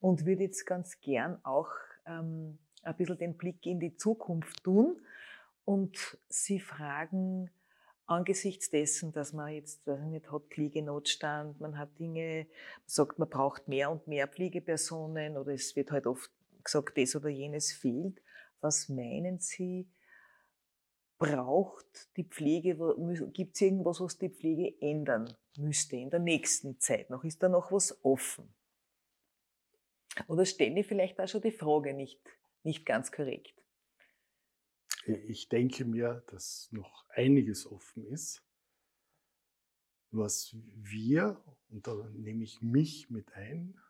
und 0.00 0.26
würde 0.26 0.44
jetzt 0.44 0.64
ganz 0.64 1.00
gern 1.00 1.38
auch 1.44 1.70
ähm, 2.06 2.58
ein 2.82 2.96
bisschen 2.96 3.18
den 3.18 3.36
Blick 3.36 3.66
in 3.66 3.80
die 3.80 3.96
Zukunft 3.96 4.62
tun 4.62 5.00
und 5.64 6.18
Sie 6.28 6.60
fragen, 6.60 7.50
angesichts 8.06 8.70
dessen, 8.70 9.12
dass 9.12 9.32
man 9.32 9.52
jetzt, 9.52 9.86
weiß 9.86 10.00
ich 10.00 10.06
nicht, 10.06 10.30
hat 10.30 10.44
Pflegenotstand, 10.50 11.60
man 11.60 11.78
hat 11.78 11.98
Dinge, 11.98 12.46
man 12.46 12.88
sagt, 12.88 13.18
man 13.18 13.28
braucht 13.28 13.68
mehr 13.68 13.90
und 13.90 14.06
mehr 14.06 14.28
Pflegepersonen 14.28 15.36
oder 15.36 15.52
es 15.52 15.74
wird 15.76 15.90
halt 15.90 16.06
oft 16.06 16.30
gesagt, 16.62 16.96
das 16.96 17.16
oder 17.16 17.28
jenes 17.28 17.72
fehlt. 17.72 18.22
Was 18.60 18.88
meinen 18.88 19.38
Sie, 19.38 19.88
braucht 21.18 22.08
die 22.16 22.24
Pflege, 22.24 22.76
gibt 23.32 23.54
es 23.54 23.60
irgendwas, 23.60 24.00
was 24.00 24.18
die 24.18 24.28
Pflege 24.28 24.74
ändern 24.80 25.34
müsste 25.56 25.96
in 25.96 26.10
der 26.10 26.20
nächsten 26.20 26.78
Zeit 26.78 27.10
noch? 27.10 27.24
Ist 27.24 27.42
da 27.42 27.48
noch 27.48 27.72
was 27.72 28.04
offen? 28.04 28.54
Oder 30.28 30.44
stelle 30.44 30.80
ich 30.80 30.86
vielleicht 30.86 31.20
auch 31.20 31.28
schon 31.28 31.42
die 31.42 31.52
Frage 31.52 31.94
nicht, 31.94 32.20
nicht 32.62 32.86
ganz 32.86 33.12
korrekt? 33.12 33.54
Ich 35.06 35.48
denke 35.48 35.84
mir, 35.84 36.24
dass 36.28 36.68
noch 36.72 37.08
einiges 37.10 37.66
offen 37.66 38.04
ist, 38.06 38.42
was 40.10 40.56
wir, 40.74 41.42
und 41.68 41.86
da 41.86 41.94
nehme 42.10 42.42
ich 42.42 42.60
mich 42.60 43.08
mit 43.10 43.32
ein, 43.34 43.80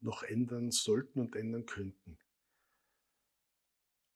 noch 0.00 0.22
ändern 0.24 0.70
sollten 0.70 1.20
und 1.20 1.36
ändern 1.36 1.66
könnten. 1.66 2.18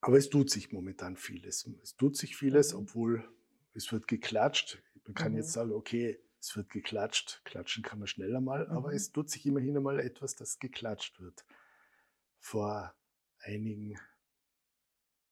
Aber 0.01 0.17
es 0.17 0.29
tut 0.29 0.51
sich 0.51 0.73
momentan 0.73 1.17
vieles. 1.17 1.67
Es 1.83 1.97
tut 1.97 2.17
sich 2.17 2.37
vieles, 2.37 2.73
Mhm. 2.73 2.81
obwohl 2.81 3.29
es 3.75 3.93
wird 3.93 4.09
geklatscht. 4.09 4.83
Man 5.05 5.15
kann 5.15 5.33
Mhm. 5.33 5.39
jetzt 5.39 5.53
sagen, 5.53 5.73
okay, 5.73 6.21
es 6.41 6.57
wird 6.57 6.71
geklatscht. 6.71 7.43
Klatschen 7.45 7.83
kann 7.83 7.99
man 7.99 8.09
schneller 8.09 8.41
mal, 8.41 8.69
aber 8.69 8.91
Mhm. 8.91 8.97
es 8.97 9.13
tut 9.13 9.31
sich 9.31 9.47
immerhin 9.47 9.77
einmal 9.77 10.01
etwas, 10.01 10.35
das 10.35 10.59
geklatscht 10.59 11.21
wird. 11.21 11.45
Vor 12.41 12.95
einigen 13.41 13.99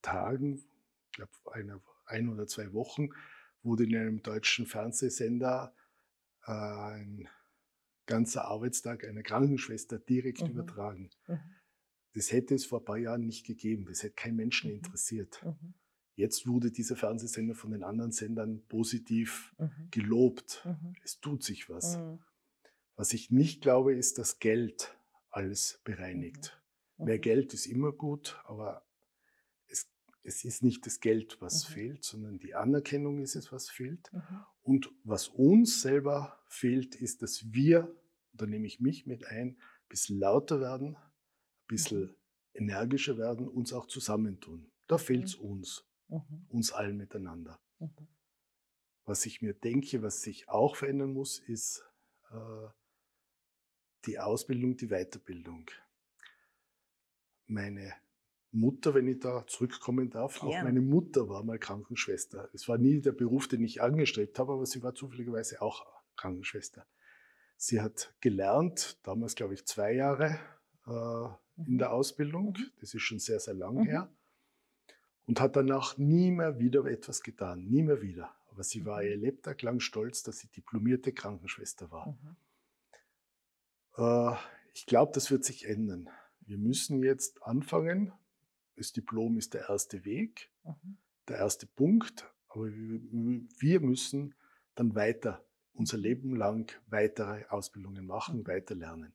Tagen, 0.01 0.63
glaube 1.17 1.31
einer, 1.51 1.81
ein 2.05 2.29
oder 2.29 2.47
zwei 2.47 2.71
Wochen, 2.73 3.09
wurde 3.63 3.83
in 3.83 3.95
einem 3.95 4.23
deutschen 4.23 4.65
Fernsehsender 4.65 5.75
äh, 6.45 6.51
ein 6.51 7.27
ganzer 8.05 8.45
Arbeitstag 8.45 9.03
einer 9.05 9.23
Krankenschwester 9.23 9.99
direkt 9.99 10.41
Mhm. 10.43 10.47
übertragen. 10.49 11.09
Mhm. 11.27 11.39
Das 12.13 12.31
hätte 12.31 12.55
es 12.55 12.65
vor 12.65 12.79
ein 12.79 12.85
paar 12.85 12.97
Jahren 12.97 13.25
nicht 13.25 13.45
gegeben. 13.45 13.85
Das 13.85 14.01
hätte 14.03 14.15
kein 14.15 14.35
Menschen 14.35 14.69
Mhm. 14.69 14.77
interessiert. 14.77 15.43
Mhm. 15.43 15.73
Jetzt 16.15 16.47
wurde 16.47 16.71
dieser 16.71 16.95
Fernsehsender 16.95 17.53
von 17.53 17.71
den 17.71 17.83
anderen 17.83 18.11
Sendern 18.11 18.65
positiv 18.67 19.53
Mhm. 19.59 19.87
gelobt. 19.91 20.63
Mhm. 20.65 20.93
Es 21.03 21.19
tut 21.19 21.43
sich 21.43 21.69
was. 21.69 21.99
Was 22.95 23.13
ich 23.13 23.29
nicht 23.29 23.61
glaube, 23.61 23.93
ist, 23.95 24.17
dass 24.17 24.39
Geld 24.39 24.97
alles 25.29 25.81
bereinigt. 25.83 26.59
Mehr. 26.97 27.19
Geld 27.19 27.53
ist 27.53 27.67
immer 27.67 27.91
gut, 27.91 28.41
aber 28.45 28.86
es, 30.27 30.43
ist 30.43 30.61
nicht 30.61 30.85
das 30.85 30.99
Geld, 30.99 31.37
was 31.41 31.67
Mhm. 31.69 31.73
fehlt, 31.73 32.03
sondern 32.03 32.39
die 32.39 32.53
Anerkennung 32.53 33.19
ist 33.19 33.35
es, 33.35 33.51
was 33.51 33.69
fehlt. 33.69 34.11
Mhm. 34.11 34.45
Und 34.61 34.91
was 35.03 35.29
uns 35.29 35.81
selber 35.81 36.43
fehlt, 36.47 36.95
ist, 36.95 37.21
dass 37.21 37.51
wir, 37.53 37.95
da 38.33 38.45
nehme 38.45 38.67
ich 38.67 38.79
mich 38.81 39.05
mit 39.05 39.25
ein, 39.25 39.51
ein 39.51 39.57
bisschen 39.87 40.19
lauter 40.19 40.59
werden, 40.59 40.95
ein 40.95 41.67
bisschen 41.67 42.15
energischer 42.53 43.17
werden, 43.17 43.47
uns 43.47 43.71
auch 43.71 43.87
zusammentun. 43.87 44.69
Da 44.87 44.97
fehlt 44.97 45.25
es 45.25 45.35
uns, 45.35 45.85
Mhm. 46.09 46.45
uns 46.49 46.71
allen 46.71 46.97
miteinander. 46.97 47.59
Mhm. 47.79 48.07
Was 49.05 49.25
ich 49.25 49.41
mir 49.41 49.53
denke, 49.53 50.01
was 50.01 50.21
sich 50.21 50.49
auch 50.49 50.75
verändern 50.75 51.13
muss, 51.13 51.39
ist 51.39 51.83
äh, 52.31 52.67
die 54.05 54.19
Ausbildung, 54.19 54.75
die 54.75 54.87
Weiterbildung. 54.87 55.69
Meine 57.45 57.93
Mutter, 58.59 58.93
wenn 58.93 59.07
ich 59.07 59.19
da 59.19 59.45
zurückkommen 59.47 60.09
darf, 60.09 60.41
auch 60.43 60.49
Gern. 60.51 60.65
meine 60.65 60.81
Mutter 60.81 61.29
war 61.29 61.43
mal 61.43 61.59
Krankenschwester. 61.59 62.49
Es 62.53 62.67
war 62.67 62.77
nie 62.77 63.01
der 63.01 63.11
Beruf, 63.13 63.47
den 63.47 63.63
ich 63.63 63.81
angestrebt 63.81 64.39
habe, 64.39 64.53
aber 64.53 64.65
sie 64.65 64.81
war 64.83 64.93
zufälligerweise 64.95 65.61
auch 65.61 65.85
Krankenschwester. 66.15 66.85
Sie 67.55 67.81
hat 67.81 68.13
gelernt, 68.21 68.99
damals 69.03 69.35
glaube 69.35 69.53
ich 69.55 69.65
zwei 69.65 69.93
Jahre 69.93 70.39
äh, 70.85 71.61
in 71.65 71.73
Mhm. 71.73 71.77
der 71.79 71.91
Ausbildung, 71.91 72.55
Mhm. 72.57 72.71
das 72.79 72.93
ist 72.93 73.01
schon 73.01 73.19
sehr, 73.19 73.39
sehr 73.39 73.53
lang 73.55 73.75
Mhm. 73.75 73.85
her, 73.85 74.09
und 75.25 75.41
hat 75.41 75.55
danach 75.55 75.97
nie 75.97 76.31
mehr 76.31 76.59
wieder 76.59 76.85
etwas 76.85 77.21
getan, 77.23 77.65
nie 77.65 77.83
mehr 77.83 78.01
wieder. 78.01 78.33
Aber 78.51 78.63
sie 78.63 78.85
war 78.85 79.01
Mhm. 79.01 79.07
ihr 79.09 79.17
Lebtag 79.17 79.61
lang 79.63 79.79
stolz, 79.79 80.23
dass 80.23 80.37
sie 80.39 80.47
diplomierte 80.49 81.11
Krankenschwester 81.13 81.91
war. 81.91 82.07
Mhm. 82.21 82.35
Äh, 83.97 84.35
ich 84.73 84.85
glaube, 84.85 85.11
das 85.13 85.31
wird 85.31 85.43
sich 85.43 85.65
ändern. 85.67 86.09
Wir 86.41 86.57
müssen 86.57 87.03
jetzt 87.03 87.43
anfangen. 87.43 88.13
Das 88.77 88.93
Diplom 88.93 89.37
ist 89.37 89.53
der 89.55 89.67
erste 89.69 90.05
Weg, 90.05 90.51
Mhm. 90.63 90.97
der 91.27 91.37
erste 91.37 91.65
Punkt, 91.65 92.31
aber 92.47 92.67
wir 92.71 93.79
müssen 93.81 94.35
dann 94.75 94.93
weiter, 94.95 95.43
unser 95.73 95.97
Leben 95.97 96.35
lang 96.35 96.71
weitere 96.87 97.45
Ausbildungen 97.49 98.05
machen, 98.05 98.39
Mhm. 98.41 98.47
weiter 98.47 98.75
lernen. 98.75 99.13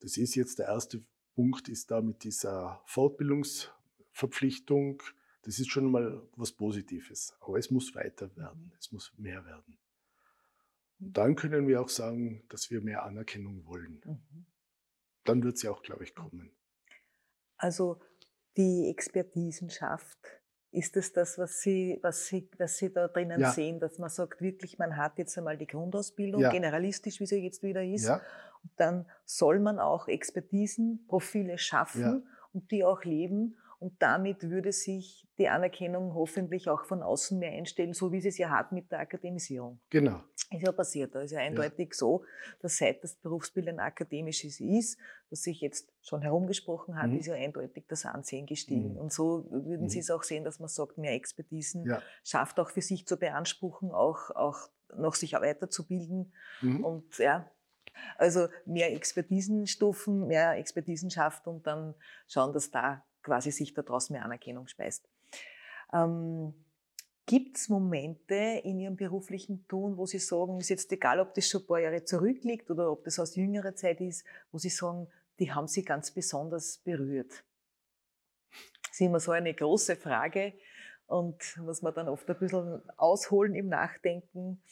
Das 0.00 0.16
ist 0.18 0.34
jetzt 0.34 0.58
der 0.58 0.66
erste 0.66 1.02
Punkt, 1.34 1.68
ist 1.68 1.90
da 1.90 2.00
mit 2.02 2.22
dieser 2.22 2.82
Fortbildungsverpflichtung. 2.84 5.02
Das 5.42 5.58
ist 5.58 5.70
schon 5.70 5.90
mal 5.90 6.22
was 6.36 6.52
Positives, 6.52 7.34
aber 7.40 7.58
es 7.58 7.70
muss 7.70 7.94
weiter 7.94 8.34
werden, 8.36 8.66
Mhm. 8.66 8.72
es 8.78 8.92
muss 8.92 9.12
mehr 9.16 9.42
werden. 9.46 9.78
Und 11.00 11.16
dann 11.16 11.34
können 11.34 11.66
wir 11.66 11.80
auch 11.80 11.88
sagen, 11.88 12.44
dass 12.50 12.70
wir 12.70 12.82
mehr 12.82 13.04
Anerkennung 13.04 13.64
wollen. 13.64 14.02
Mhm. 14.04 14.44
Dann 15.24 15.42
wird 15.42 15.56
sie 15.58 15.68
auch, 15.68 15.82
glaube 15.82 16.04
ich, 16.04 16.14
kommen. 16.14 16.50
Also 17.56 18.00
die 18.58 18.90
Expertisenschaft, 18.90 20.18
ist 20.70 20.96
es 20.98 21.12
das, 21.14 21.38
was 21.38 21.60
Sie, 21.62 21.98
was 22.02 22.26
Sie, 22.26 22.50
was 22.58 22.76
Sie 22.76 22.92
da 22.92 23.08
drinnen 23.08 23.40
Ja. 23.40 23.52
sehen, 23.52 23.80
dass 23.80 23.98
man 23.98 24.10
sagt, 24.10 24.42
wirklich, 24.42 24.78
man 24.78 24.96
hat 24.96 25.18
jetzt 25.18 25.38
einmal 25.38 25.56
die 25.56 25.66
Grundausbildung, 25.66 26.42
Ja. 26.42 26.50
generalistisch, 26.50 27.20
wie 27.20 27.26
sie 27.26 27.42
jetzt 27.42 27.62
wieder 27.62 27.82
ist, 27.82 28.04
Ja, 28.06 28.20
und 28.62 28.72
dann 28.76 29.06
soll 29.24 29.60
man 29.60 29.78
auch 29.78 30.08
Expertisenprofile 30.08 31.56
schaffen 31.58 32.02
Ja. 32.02 32.22
und 32.52 32.70
die 32.70 32.84
auch 32.84 33.04
leben 33.04 33.56
und 33.80 34.02
damit 34.02 34.42
würde 34.50 34.72
sich 34.72 35.28
die 35.38 35.48
Anerkennung 35.48 36.14
hoffentlich 36.14 36.68
auch 36.68 36.84
von 36.84 37.00
außen 37.00 37.38
mehr 37.38 37.52
einstellen, 37.52 37.94
so 37.94 38.10
wie 38.10 38.20
sie 38.20 38.28
es 38.28 38.38
ja 38.38 38.50
hat 38.50 38.72
mit 38.72 38.90
der 38.90 39.00
Akademisierung. 39.00 39.80
Genau. 39.88 40.20
Ist 40.50 40.62
ja 40.62 40.72
passiert. 40.72 41.14
Da 41.14 41.20
ist 41.20 41.30
ja 41.30 41.38
eindeutig 41.38 41.90
ja. 41.92 41.94
so, 41.96 42.24
dass 42.60 42.76
seit 42.76 43.04
das 43.04 43.14
Berufsbild 43.14 43.68
ein 43.68 43.78
akademisches 43.78 44.58
ist, 44.58 44.98
was 45.30 45.42
sich 45.42 45.60
jetzt 45.60 45.92
schon 46.02 46.22
herumgesprochen 46.22 47.00
hat, 47.00 47.10
mhm. 47.10 47.18
ist 47.18 47.26
ja 47.26 47.34
eindeutig 47.34 47.84
das 47.86 48.04
Ansehen 48.04 48.46
gestiegen. 48.46 48.94
Mhm. 48.94 48.98
Und 48.98 49.12
so 49.12 49.46
würden 49.50 49.84
mhm. 49.84 49.88
Sie 49.88 50.00
es 50.00 50.10
auch 50.10 50.24
sehen, 50.24 50.42
dass 50.42 50.58
man 50.58 50.68
sagt, 50.68 50.98
mehr 50.98 51.12
Expertisen 51.12 51.86
ja. 51.86 52.02
schafft 52.24 52.58
auch 52.58 52.70
für 52.70 52.82
sich 52.82 53.06
zu 53.06 53.16
beanspruchen, 53.16 53.92
auch, 53.92 54.30
auch 54.30 54.70
noch 54.96 55.14
sich 55.14 55.34
weiterzubilden. 55.34 56.32
Mhm. 56.62 56.84
Und 56.84 57.18
ja, 57.18 57.48
also 58.16 58.48
mehr 58.64 58.92
Expertisenstufen, 58.92 60.26
mehr 60.26 60.56
Expertisen 60.56 61.10
schafft 61.10 61.46
und 61.46 61.66
dann 61.66 61.94
schauen, 62.26 62.52
dass 62.52 62.70
da 62.70 63.04
quasi 63.22 63.50
sich 63.50 63.74
daraus 63.74 64.10
mehr 64.10 64.24
Anerkennung 64.24 64.68
speist. 64.68 65.08
Ähm, 65.92 66.54
Gibt 67.26 67.58
es 67.58 67.68
Momente 67.68 68.34
in 68.64 68.80
Ihrem 68.80 68.96
beruflichen 68.96 69.68
Tun, 69.68 69.98
wo 69.98 70.06
Sie 70.06 70.18
sagen, 70.18 70.58
ist 70.60 70.70
jetzt 70.70 70.90
egal, 70.92 71.20
ob 71.20 71.34
das 71.34 71.46
schon 71.46 71.60
ein 71.60 71.66
paar 71.66 71.78
Jahre 71.78 72.02
zurückliegt 72.02 72.70
oder 72.70 72.90
ob 72.90 73.04
das 73.04 73.18
aus 73.18 73.36
jüngerer 73.36 73.74
Zeit 73.74 74.00
ist, 74.00 74.24
wo 74.50 74.56
Sie 74.56 74.70
sagen, 74.70 75.08
die 75.38 75.52
haben 75.52 75.68
Sie 75.68 75.84
ganz 75.84 76.10
besonders 76.10 76.78
berührt? 76.78 77.44
Das 78.82 78.92
ist 78.92 79.00
immer 79.02 79.20
so 79.20 79.32
eine 79.32 79.52
große 79.52 79.96
Frage 79.96 80.54
und 81.06 81.58
muss 81.58 81.82
man 81.82 81.92
dann 81.92 82.08
oft 82.08 82.28
ein 82.30 82.38
bisschen 82.38 82.88
ausholen 82.96 83.54
im 83.54 83.68
Nachdenken. 83.68 84.62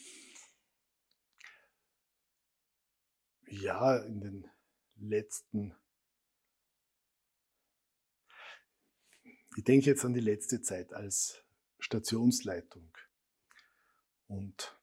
Ja, 3.48 3.98
in 3.98 4.20
den 4.20 4.50
letzten 4.96 5.74
Ich 9.56 9.64
denke 9.64 9.86
jetzt 9.86 10.04
an 10.04 10.12
die 10.12 10.20
letzte 10.20 10.60
Zeit 10.60 10.92
als 10.92 11.42
Stationsleitung. 11.78 12.94
Und 14.26 14.78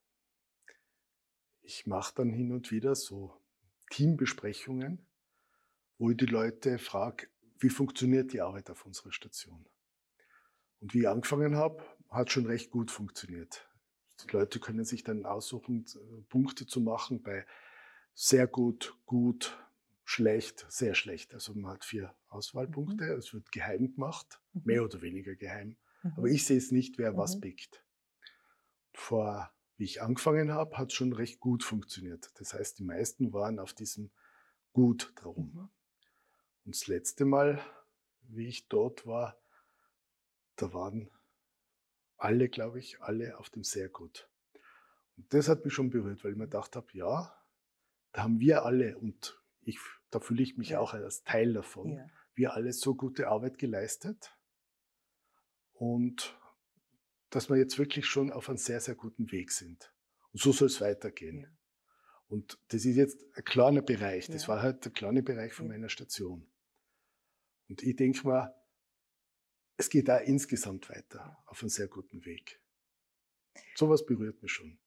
ich 1.62 1.86
mache 1.86 2.16
dann 2.16 2.32
hin 2.32 2.52
und 2.52 2.72
wieder 2.72 2.96
so 2.96 3.40
Teambesprechungen, 3.92 5.06
wo 6.00 6.10
ich 6.10 6.18
die 6.18 6.26
Leute 6.26 6.80
frage, 6.80 7.28
wie 7.60 7.70
funktioniert 7.70 8.34
die 8.34 8.42
Arbeit 8.42 8.72
auf 8.72 8.84
unserer 8.84 9.12
Station? 9.12 9.64
Und 10.80 10.96
wie 10.96 11.02
ich 11.02 11.08
angefangen 11.08 11.56
habe, 11.56 11.86
hat 12.10 12.32
schon 12.32 12.48
recht 12.48 12.72
gut 12.72 12.90
funktioniert. 12.90 13.70
Die 14.24 14.32
Leute 14.32 14.60
können 14.60 14.86
sich 14.86 15.04
dann 15.04 15.28
aussuchen, 15.28 15.86
Punkte 16.30 16.66
zu 16.66 16.82
machen 16.82 17.22
bei 17.22 17.46
sehr 18.16 18.48
gut, 18.48 18.98
gut, 19.06 19.56
schlecht, 20.04 20.66
sehr 20.70 20.96
schlecht. 20.96 21.34
Also 21.34 21.54
man 21.54 21.74
hat 21.74 21.86
vier 21.86 22.14
Auswahlpunkte, 22.28 23.06
mhm. 23.06 23.20
es 23.20 23.34
wird 23.34 23.52
geheim 23.52 23.94
gemacht, 23.94 24.42
mhm. 24.54 24.62
mehr 24.66 24.84
oder 24.84 25.02
weniger 25.02 25.36
geheim. 25.36 25.78
Mhm. 26.04 26.14
Aber 26.18 26.28
ich 26.28 26.46
sehe 26.46 26.58
es 26.58 26.72
nicht, 26.72 26.98
wer 26.98 27.18
was 27.18 27.36
mhm. 27.36 27.42
pickt. 27.42 27.84
Vor, 28.94 29.52
wie 29.78 29.86
ich 29.86 30.02
angefangen 30.02 30.52
habe, 30.52 30.78
hat 30.78 30.90
es 30.90 30.94
schon 30.94 31.14
recht 31.14 31.40
gut 31.40 31.64
funktioniert. 31.64 32.32
Das 32.36 32.54
heißt, 32.54 32.80
die 32.80 32.84
meisten 32.84 33.34
waren 33.34 33.60
auf 33.60 33.74
diesem 33.74 34.12
Gut 34.72 35.14
drum. 35.16 35.52
Mhm. 35.54 35.70
Und 36.66 36.76
das 36.76 36.88
letzte 36.88 37.26
Mal, 37.26 37.64
wie 38.24 38.48
ich 38.48 38.68
dort 38.68 39.06
war, 39.06 39.38
da 40.56 40.74
waren 40.74 41.10
alle, 42.18 42.50
glaube 42.50 42.80
ich, 42.80 43.02
alle 43.02 43.38
auf 43.38 43.50
dem 43.50 43.64
sehr 43.64 43.90
gut. 43.90 44.30
Und 45.18 45.32
das 45.34 45.48
hat 45.48 45.66
mich 45.66 45.74
schon 45.74 45.90
berührt, 45.90 46.24
weil 46.24 46.32
ich 46.32 46.38
mir 46.38 46.46
gedacht 46.46 46.76
habe, 46.76 46.88
ja, 46.94 47.36
da 48.14 48.24
haben 48.24 48.40
wir 48.40 48.64
alle 48.64 48.98
und 48.98 49.43
ich, 49.66 49.80
da 50.10 50.20
fühle 50.20 50.44
ich 50.44 50.58
mich 50.58 50.70
ja. 50.70 50.80
auch 50.80 50.94
als 50.94 51.24
Teil 51.24 51.54
davon. 51.54 51.94
Ja. 51.94 52.10
Wir 52.36 52.54
alle 52.54 52.74
so 52.74 52.96
gute 52.96 53.28
Arbeit 53.28 53.58
geleistet 53.58 54.36
und 55.74 56.40
dass 57.30 57.50
wir 57.50 57.58
jetzt 57.58 57.80
wirklich 57.80 58.06
schon 58.06 58.32
auf 58.32 58.50
einem 58.50 58.58
sehr, 58.58 58.80
sehr 58.80 58.96
guten 58.96 59.32
Weg 59.32 59.52
sind. 59.52 59.94
Und 60.32 60.42
so 60.42 60.52
soll 60.52 60.68
es 60.68 60.82
weitergehen. 60.82 61.42
Ja. 61.42 61.48
Und 62.28 62.60
das 62.70 62.86
ist 62.86 62.96
jetzt 62.96 63.24
ein 63.36 63.44
kleiner 63.44 63.82
Bereich. 63.82 64.28
Das 64.28 64.48
war 64.48 64.62
halt 64.62 64.86
der 64.86 64.92
kleine 64.92 65.22
Bereich 65.22 65.54
von 65.54 65.68
meiner 65.68 65.90
Station. 65.90 66.52
Und 67.70 67.84
ich 67.84 67.96
denke 67.96 68.28
mal, 68.28 68.56
es 69.78 69.90
geht 69.90 70.08
da 70.08 70.18
insgesamt 70.18 70.90
weiter 70.90 71.44
auf 71.46 71.62
einem 71.62 71.70
sehr 71.70 71.88
guten 71.88 72.26
Weg. 72.26 72.60
Sowas 73.76 74.06
berührt 74.06 74.42
mich 74.42 74.52
schon. 74.52 74.80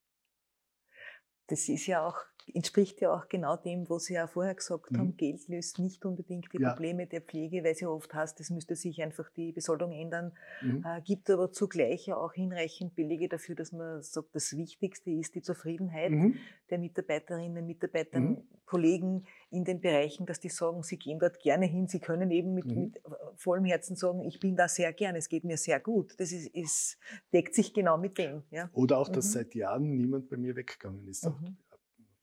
Das 1.49 1.69
ist 1.69 1.87
ja 1.87 2.05
auch 2.05 2.19
entspricht 2.55 3.01
ja 3.01 3.13
auch 3.13 3.29
genau 3.29 3.57
dem, 3.57 3.89
was 3.89 4.05
Sie 4.05 4.15
ja 4.15 4.27
vorher 4.27 4.55
gesagt 4.55 4.91
mhm. 4.91 4.99
haben, 4.99 5.17
Geld 5.17 5.47
löst 5.49 5.79
nicht 5.79 6.05
unbedingt 6.05 6.53
die 6.53 6.61
ja. 6.61 6.71
Probleme 6.71 7.07
der 7.07 7.21
Pflege, 7.21 7.65
weil 7.65 7.75
sie 7.75 7.87
oft 7.87 8.13
heißt, 8.15 8.41
es 8.41 8.51
müsste 8.51 8.77
sich 8.77 9.03
einfach 9.03 9.31
die 9.31 9.53
Besoldung 9.53 9.93
ändern, 9.93 10.33
mhm. 10.63 10.85
äh, 10.87 11.01
gibt 11.03 11.29
aber 11.31 11.53
zugleich 11.53 12.07
ja 12.07 12.17
auch 12.17 12.33
hinreichend 12.33 12.95
Belege 12.95 13.29
dafür, 13.29 13.55
dass 13.55 13.73
man 13.73 14.03
sagt, 14.03 14.35
das 14.35 14.57
Wichtigste 14.57 15.11
ist 15.11 15.35
die 15.35 15.43
Zufriedenheit 15.43 16.11
mhm. 16.11 16.37
der 16.71 16.79
Mitarbeiterinnen, 16.79 17.67
Mitarbeiter, 17.67 18.21
mhm. 18.21 18.43
Kollegen 18.65 19.25
in 19.51 19.65
den 19.65 19.81
Bereichen, 19.81 20.27
dass 20.27 20.41
die 20.41 20.49
sagen, 20.49 20.83
sie 20.83 20.99
gehen 20.99 21.19
dort 21.19 21.39
gerne 21.41 21.67
hin, 21.67 21.87
sie 21.87 22.01
können 22.01 22.31
eben 22.31 22.53
mit, 22.53 22.67
mhm. 22.67 22.81
mit 22.81 23.03
vollem 23.37 23.65
Herzen 23.65 23.97
sagen, 23.97 24.25
ich 24.25 24.41
bin 24.41 24.57
da 24.57 24.69
sehr 24.69 24.93
gern, 24.93 25.15
es 25.15 25.29
geht 25.29 25.45
mir 25.45 25.57
sehr 25.57 25.79
gut. 25.79 26.15
Das 26.19 26.33
ist, 26.33 26.49
ist 26.55 26.99
deckt 27.33 27.55
sich 27.55 27.73
genau 27.73 27.97
mit 27.97 28.19
dem. 28.19 28.43
Ja? 28.51 28.69
Oder 28.73 28.99
auch, 28.99 29.09
dass 29.09 29.27
mhm. 29.27 29.31
seit 29.31 29.55
Jahren 29.55 29.97
niemand 29.97 30.29
bei 30.29 30.37
mir 30.37 30.57
weggegangen 30.57 31.07
ist 31.07 31.25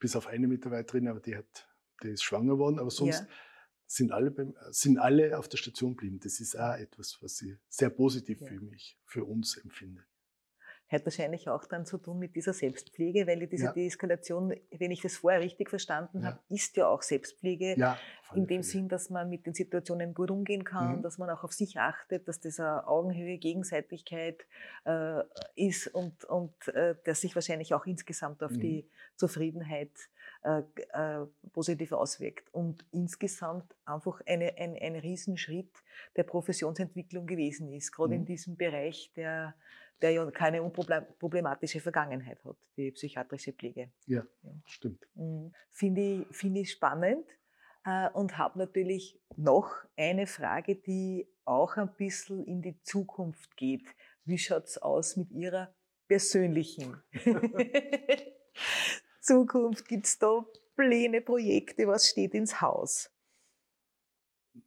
bis 0.03 0.17
auf 0.17 0.27
eine 0.27 0.49
Mitarbeiterin, 0.49 1.07
aber 1.07 1.21
die, 1.21 1.37
hat, 1.37 1.69
die 2.03 2.09
ist 2.09 2.23
schwanger 2.23 2.55
geworden, 2.55 2.77
aber 2.77 2.91
sonst 2.91 3.21
ja. 3.21 3.27
sind, 3.85 4.11
alle 4.11 4.31
beim, 4.31 4.53
sind 4.71 4.97
alle 4.97 5.39
auf 5.39 5.47
der 5.47 5.55
Station 5.55 5.91
geblieben. 5.91 6.19
Das 6.21 6.41
ist 6.41 6.59
auch 6.59 6.75
etwas, 6.75 7.19
was 7.21 7.41
ich 7.41 7.55
sehr 7.69 7.89
positiv 7.89 8.41
ja. 8.41 8.47
für 8.47 8.59
mich, 8.59 8.99
für 9.05 9.23
uns 9.23 9.55
empfinde 9.55 10.03
hat 10.89 11.05
wahrscheinlich 11.05 11.49
auch 11.49 11.65
dann 11.65 11.85
zu 11.85 11.97
tun 11.97 12.19
mit 12.19 12.35
dieser 12.35 12.53
Selbstpflege, 12.53 13.25
weil 13.25 13.47
diese 13.47 13.65
ja. 13.65 13.71
Deeskalation, 13.71 14.53
wenn 14.71 14.91
ich 14.91 15.01
das 15.01 15.17
vorher 15.17 15.41
richtig 15.41 15.69
verstanden 15.69 16.21
ja. 16.21 16.27
habe, 16.27 16.39
ist 16.49 16.77
ja 16.77 16.87
auch 16.87 17.01
Selbstpflege. 17.01 17.75
Ja, 17.77 17.97
in 18.35 18.47
dem 18.47 18.63
Sinn, 18.63 18.89
dass 18.89 19.09
man 19.09 19.29
mit 19.29 19.45
den 19.45 19.53
Situationen 19.53 20.13
gut 20.13 20.31
umgehen 20.31 20.63
kann, 20.63 20.97
mhm. 20.97 21.01
dass 21.01 21.17
man 21.17 21.29
auch 21.29 21.43
auf 21.43 21.53
sich 21.53 21.79
achtet, 21.79 22.27
dass 22.27 22.39
das 22.39 22.59
eine 22.59 22.87
Augenhöhe, 22.87 23.37
Gegenseitigkeit 23.37 24.45
äh, 24.85 25.21
ist 25.55 25.87
und, 25.87 26.25
und 26.25 26.67
äh, 26.69 26.95
dass 27.03 27.21
sich 27.21 27.35
wahrscheinlich 27.35 27.73
auch 27.73 27.85
insgesamt 27.85 28.43
auf 28.43 28.51
mhm. 28.51 28.59
die 28.59 28.89
Zufriedenheit 29.15 29.91
äh, 30.43 30.63
äh, 30.93 31.25
positiv 31.51 31.91
auswirkt. 31.91 32.53
Und 32.53 32.85
insgesamt 32.91 33.75
einfach 33.85 34.21
eine, 34.25 34.57
ein, 34.57 34.77
ein 34.79 34.95
Riesenschritt 34.95 35.71
der 36.15 36.23
Professionsentwicklung 36.23 37.25
gewesen 37.25 37.71
ist, 37.71 37.91
gerade 37.91 38.13
mhm. 38.13 38.21
in 38.21 38.25
diesem 38.25 38.57
Bereich 38.57 39.11
der 39.15 39.55
der 40.01 40.11
ja 40.11 40.31
keine 40.31 40.61
unproblematische 40.61 41.79
Vergangenheit 41.79 42.43
hat, 42.43 42.57
die 42.77 42.91
psychiatrische 42.91 43.53
Pflege. 43.53 43.91
Ja, 44.05 44.25
ja. 44.43 44.51
stimmt. 44.65 45.07
Mhm. 45.15 45.53
Finde 45.71 46.01
ich, 46.01 46.35
find 46.35 46.57
ich 46.57 46.71
spannend 46.71 47.25
äh, 47.85 48.09
und 48.09 48.37
habe 48.37 48.59
natürlich 48.59 49.19
noch 49.35 49.73
eine 49.95 50.27
Frage, 50.27 50.75
die 50.75 51.27
auch 51.45 51.77
ein 51.77 51.93
bisschen 51.95 52.43
in 52.45 52.61
die 52.61 52.81
Zukunft 52.81 53.55
geht. 53.57 53.87
Wie 54.25 54.37
schaut 54.37 54.65
es 54.65 54.77
aus 54.77 55.15
mit 55.17 55.31
Ihrer 55.31 55.73
persönlichen 56.07 57.01
Zukunft? 59.21 59.87
Gibt 59.87 60.05
es 60.05 60.19
da 60.19 60.45
Pläne, 60.75 61.21
Projekte? 61.21 61.87
Was 61.87 62.07
steht 62.07 62.33
ins 62.33 62.61
Haus? 62.61 63.09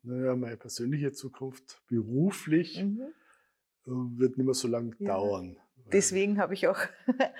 Naja, 0.02 0.34
meine 0.34 0.56
persönliche 0.56 1.12
Zukunft 1.12 1.82
beruflich. 1.88 2.82
Mhm 2.82 3.12
wird 3.86 4.36
nicht 4.36 4.46
mehr 4.46 4.54
so 4.54 4.68
lange 4.68 4.94
ja. 4.98 5.14
dauern. 5.14 5.58
Deswegen 5.92 6.38
habe 6.38 6.54
ich 6.54 6.66
auch 6.66 6.80
ein 7.06 7.32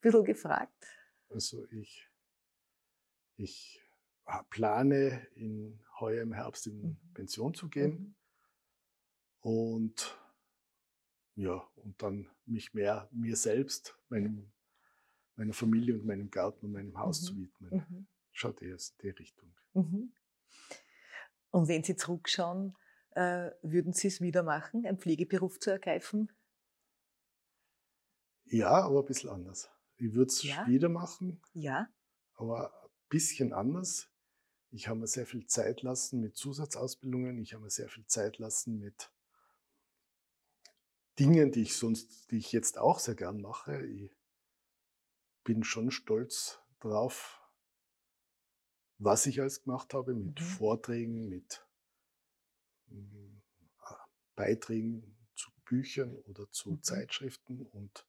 bisschen 0.00 0.24
gefragt. 0.24 0.86
Also 1.28 1.66
ich, 1.70 2.08
ich 3.36 3.82
plane 4.50 5.26
in 5.34 5.80
heuer 6.00 6.22
im 6.22 6.32
Herbst 6.32 6.66
in 6.66 6.80
mhm. 6.80 6.96
Pension 7.14 7.54
zu 7.54 7.68
gehen 7.68 8.14
mhm. 9.42 9.50
und 9.52 10.18
ja, 11.34 11.62
und 11.76 12.02
dann 12.02 12.28
mich 12.46 12.74
mehr 12.74 13.08
mir 13.12 13.36
selbst, 13.36 13.96
meinem, 14.08 14.50
meiner 15.36 15.52
Familie 15.52 15.94
und 15.94 16.04
meinem 16.04 16.30
Garten 16.30 16.66
und 16.66 16.72
meinem 16.72 16.98
Haus 16.98 17.22
mhm. 17.22 17.26
zu 17.26 17.36
widmen. 17.38 17.70
Mhm. 17.70 18.06
Schaut 18.32 18.60
eher 18.62 18.74
in 18.74 18.78
die 19.02 19.10
Richtung. 19.10 19.54
Mhm. 19.74 20.12
Und 21.50 21.68
wenn 21.68 21.84
Sie 21.84 21.96
zurückschauen, 21.96 22.76
würden 23.62 23.92
Sie 23.92 24.08
es 24.08 24.20
wieder 24.20 24.42
machen, 24.42 24.86
einen 24.86 24.98
Pflegeberuf 24.98 25.58
zu 25.58 25.70
ergreifen? 25.70 26.30
Ja, 28.44 28.70
aber 28.70 29.00
ein 29.00 29.06
bisschen 29.06 29.30
anders. 29.30 29.68
Ich 29.96 30.14
würde 30.14 30.28
es 30.28 30.42
ja? 30.42 30.66
wieder 30.66 30.88
machen. 30.88 31.40
Ja. 31.52 31.88
Aber 32.34 32.72
ein 32.82 32.90
bisschen 33.08 33.52
anders. 33.52 34.08
Ich 34.70 34.88
habe 34.88 35.00
mir 35.00 35.06
sehr 35.06 35.26
viel 35.26 35.46
Zeit 35.46 35.82
lassen 35.82 36.20
mit 36.20 36.36
Zusatzausbildungen. 36.36 37.38
Ich 37.38 37.54
habe 37.54 37.64
mir 37.64 37.70
sehr 37.70 37.88
viel 37.88 38.06
Zeit 38.06 38.38
lassen 38.38 38.78
mit 38.78 39.10
Dingen, 41.18 41.50
die 41.50 41.62
ich 41.62 41.74
sonst, 41.74 42.30
die 42.30 42.38
ich 42.38 42.52
jetzt 42.52 42.78
auch 42.78 43.00
sehr 43.00 43.16
gern 43.16 43.40
mache. 43.40 43.84
Ich 43.84 44.10
bin 45.42 45.64
schon 45.64 45.90
stolz 45.90 46.60
drauf, 46.80 47.40
was 48.98 49.26
ich 49.26 49.40
alles 49.40 49.64
gemacht 49.64 49.94
habe 49.94 50.14
mit 50.14 50.38
mhm. 50.38 50.44
Vorträgen, 50.44 51.28
mit 51.28 51.67
Beiträgen 54.36 55.16
zu 55.34 55.50
Büchern 55.64 56.14
oder 56.16 56.50
zu 56.50 56.72
Mhm. 56.72 56.82
Zeitschriften 56.82 57.60
und, 57.66 58.06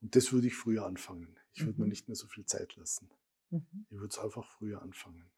und 0.00 0.16
das 0.16 0.32
würde 0.32 0.46
ich 0.48 0.54
früher 0.56 0.86
anfangen. 0.86 1.38
Ich 1.52 1.64
würde 1.64 1.78
mir 1.80 1.84
Mhm. 1.86 1.90
nicht 1.90 2.08
mehr 2.08 2.16
so 2.16 2.26
viel 2.26 2.46
Zeit 2.46 2.76
lassen. 2.76 3.10
Mhm. 3.50 3.86
Ich 3.90 3.98
würde 3.98 4.08
es 4.12 4.18
einfach 4.18 4.46
früher 4.46 4.82
anfangen. 4.82 5.30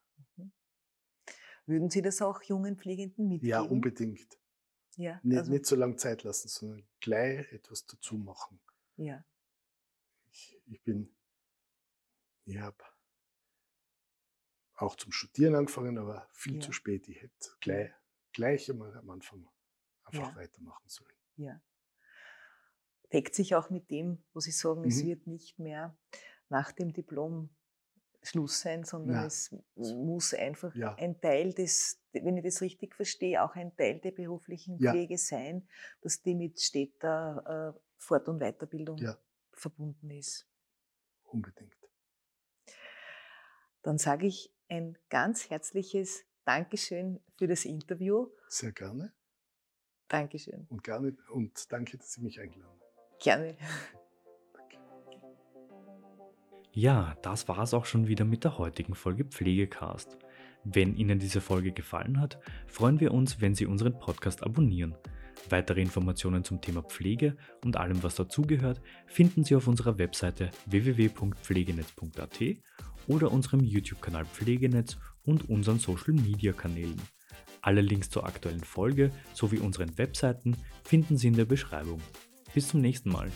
Würden 1.67 1.91
Sie 1.91 2.03
das 2.03 2.23
auch 2.23 2.43
jungen 2.43 2.77
Pflegenden 2.77 3.29
mitgeben? 3.29 3.49
Ja, 3.51 3.61
unbedingt. 3.61 4.39
Ja, 4.97 5.21
Nicht, 5.23 5.39
also, 5.39 5.53
nicht 5.53 5.67
so 5.67 5.77
lange 5.77 5.97
Zeit 5.97 6.23
lassen, 6.23 6.49
sondern 6.49 6.87
gleich 7.01 7.53
etwas 7.53 7.87
dazu 7.87 8.17
machen. 8.17 8.61
ja. 8.97 9.25
Ich, 10.31 10.57
ich 10.67 10.83
bin, 10.83 11.15
ich 12.45 12.59
habe 12.59 12.85
auch 14.75 14.97
zum 14.97 15.13
Studieren 15.13 15.55
angefangen, 15.55 15.99
aber 15.99 16.29
viel 16.33 16.55
Ja. 16.57 16.61
zu 16.61 16.73
spät. 16.73 17.09
Ich 17.09 17.21
hätte 17.23 17.51
gleich, 17.61 17.91
gleich 18.37 18.71
einmal 18.71 18.95
am 18.97 19.11
Anfang 19.11 19.49
einfach 20.05 20.31
Ja. 20.31 20.37
weitermachen 20.37 20.89
sollen. 20.89 21.17
Ja. 21.37 21.61
Deckt 23.13 23.35
sich 23.35 23.55
auch 23.55 23.71
mit 23.71 23.91
dem, 23.91 24.25
wo 24.33 24.41
Sie 24.41 24.51
sagen, 24.51 24.85
es 24.85 25.03
Mhm. 25.03 25.07
wird 25.09 25.27
nicht 25.27 25.59
mehr 25.59 25.97
nach 26.49 26.73
dem 26.73 26.93
Diplom 26.93 27.51
Schluss 28.23 28.61
sein, 28.61 28.83
sondern 28.85 29.17
Nein. 29.17 29.27
es 29.27 29.55
muss 29.77 30.35
einfach 30.35 30.75
Ja. 30.75 30.95
ein 30.97 31.21
Teil 31.21 31.53
des, 31.55 32.03
wenn 32.13 32.37
ich 32.37 32.45
das 32.45 32.61
richtig 32.61 32.95
verstehe, 32.95 33.43
auch 33.43 33.55
ein 33.55 33.77
Teil 33.77 34.01
der 34.01 34.11
beruflichen 34.11 34.79
Ja. 34.79 34.91
Pflege 34.91 35.17
sein, 35.17 35.69
dass 36.03 36.23
die 36.23 36.35
mit 36.35 36.61
steter 36.61 37.75
äh, 37.77 37.81
Fort- 37.99 38.29
und 38.29 38.41
Weiterbildung 38.41 38.99
Ja. 38.99 39.17
verbunden 39.53 40.11
ist. 40.11 40.49
Unbedingt. 41.23 41.77
Dann 43.83 43.99
sage 43.99 44.27
ich 44.27 44.53
ein 44.69 44.99
ganz 45.09 45.49
herzliches 45.49 46.25
Dankeschön 46.47 47.19
für 47.37 47.49
das 47.49 47.65
Interview. 47.65 48.29
Sehr 48.49 48.73
gerne 48.73 49.13
Dankeschön. 50.09 50.67
und 50.69 50.85
gerne 50.85 51.17
und 51.31 51.73
danke, 51.73 51.99
dass 51.99 52.13
Sie 52.13 52.23
mich 52.23 52.41
eingeladen 52.41 52.71
haben. 52.71 52.81
Gerne. 53.21 53.57
Danke. 54.55 54.77
Ja, 56.73 57.17
das 57.23 57.49
war's 57.49 57.75
auch 57.75 57.85
schon 57.85 58.07
wieder 58.07 58.25
mit 58.25 58.45
der 58.45 58.59
heutigen 58.59 58.95
Folge 58.95 59.25
Pflegecast. 59.25 60.17
Wenn 60.63 60.95
Ihnen 60.95 61.19
diese 61.19 61.41
Folge 61.41 61.73
gefallen 61.73 62.21
hat, 62.21 62.39
freuen 62.69 63.01
wir 63.01 63.13
uns, 63.13 63.41
wenn 63.41 63.57
Sie 63.57 63.67
unseren 63.67 63.99
Podcast 63.99 64.45
abonnieren. 64.45 64.95
Weitere 65.49 65.81
Informationen 65.81 66.45
zum 66.45 66.61
Thema 66.61 66.83
Pflege 66.83 67.37
und 67.65 67.77
allem, 67.77 68.03
was 68.05 68.15
dazugehört, 68.15 68.81
finden 69.07 69.43
Sie 69.43 69.57
auf 69.57 69.67
unserer 69.67 69.99
Webseite 69.99 70.53
www.pflegenetz.at 70.67 72.41
oder 73.09 73.33
unserem 73.33 73.65
YouTube-Kanal 73.65 74.27
Pflegenetz 74.27 74.97
und 75.27 75.51
unseren 75.51 75.79
Social-Media-Kanälen. 75.79 77.01
Alle 77.61 77.81
Links 77.81 78.09
zur 78.09 78.25
aktuellen 78.25 78.65
Folge 78.65 79.11
sowie 79.35 79.59
unseren 79.59 79.99
Webseiten 79.99 80.57
finden 80.85 81.19
Sie 81.19 81.29
in 81.29 81.37
der 81.37 81.45
Beschreibung. 81.45 82.01
Bis 82.55 82.69
zum 82.69 82.81
nächsten 82.81 83.11
Mal. 83.11 83.31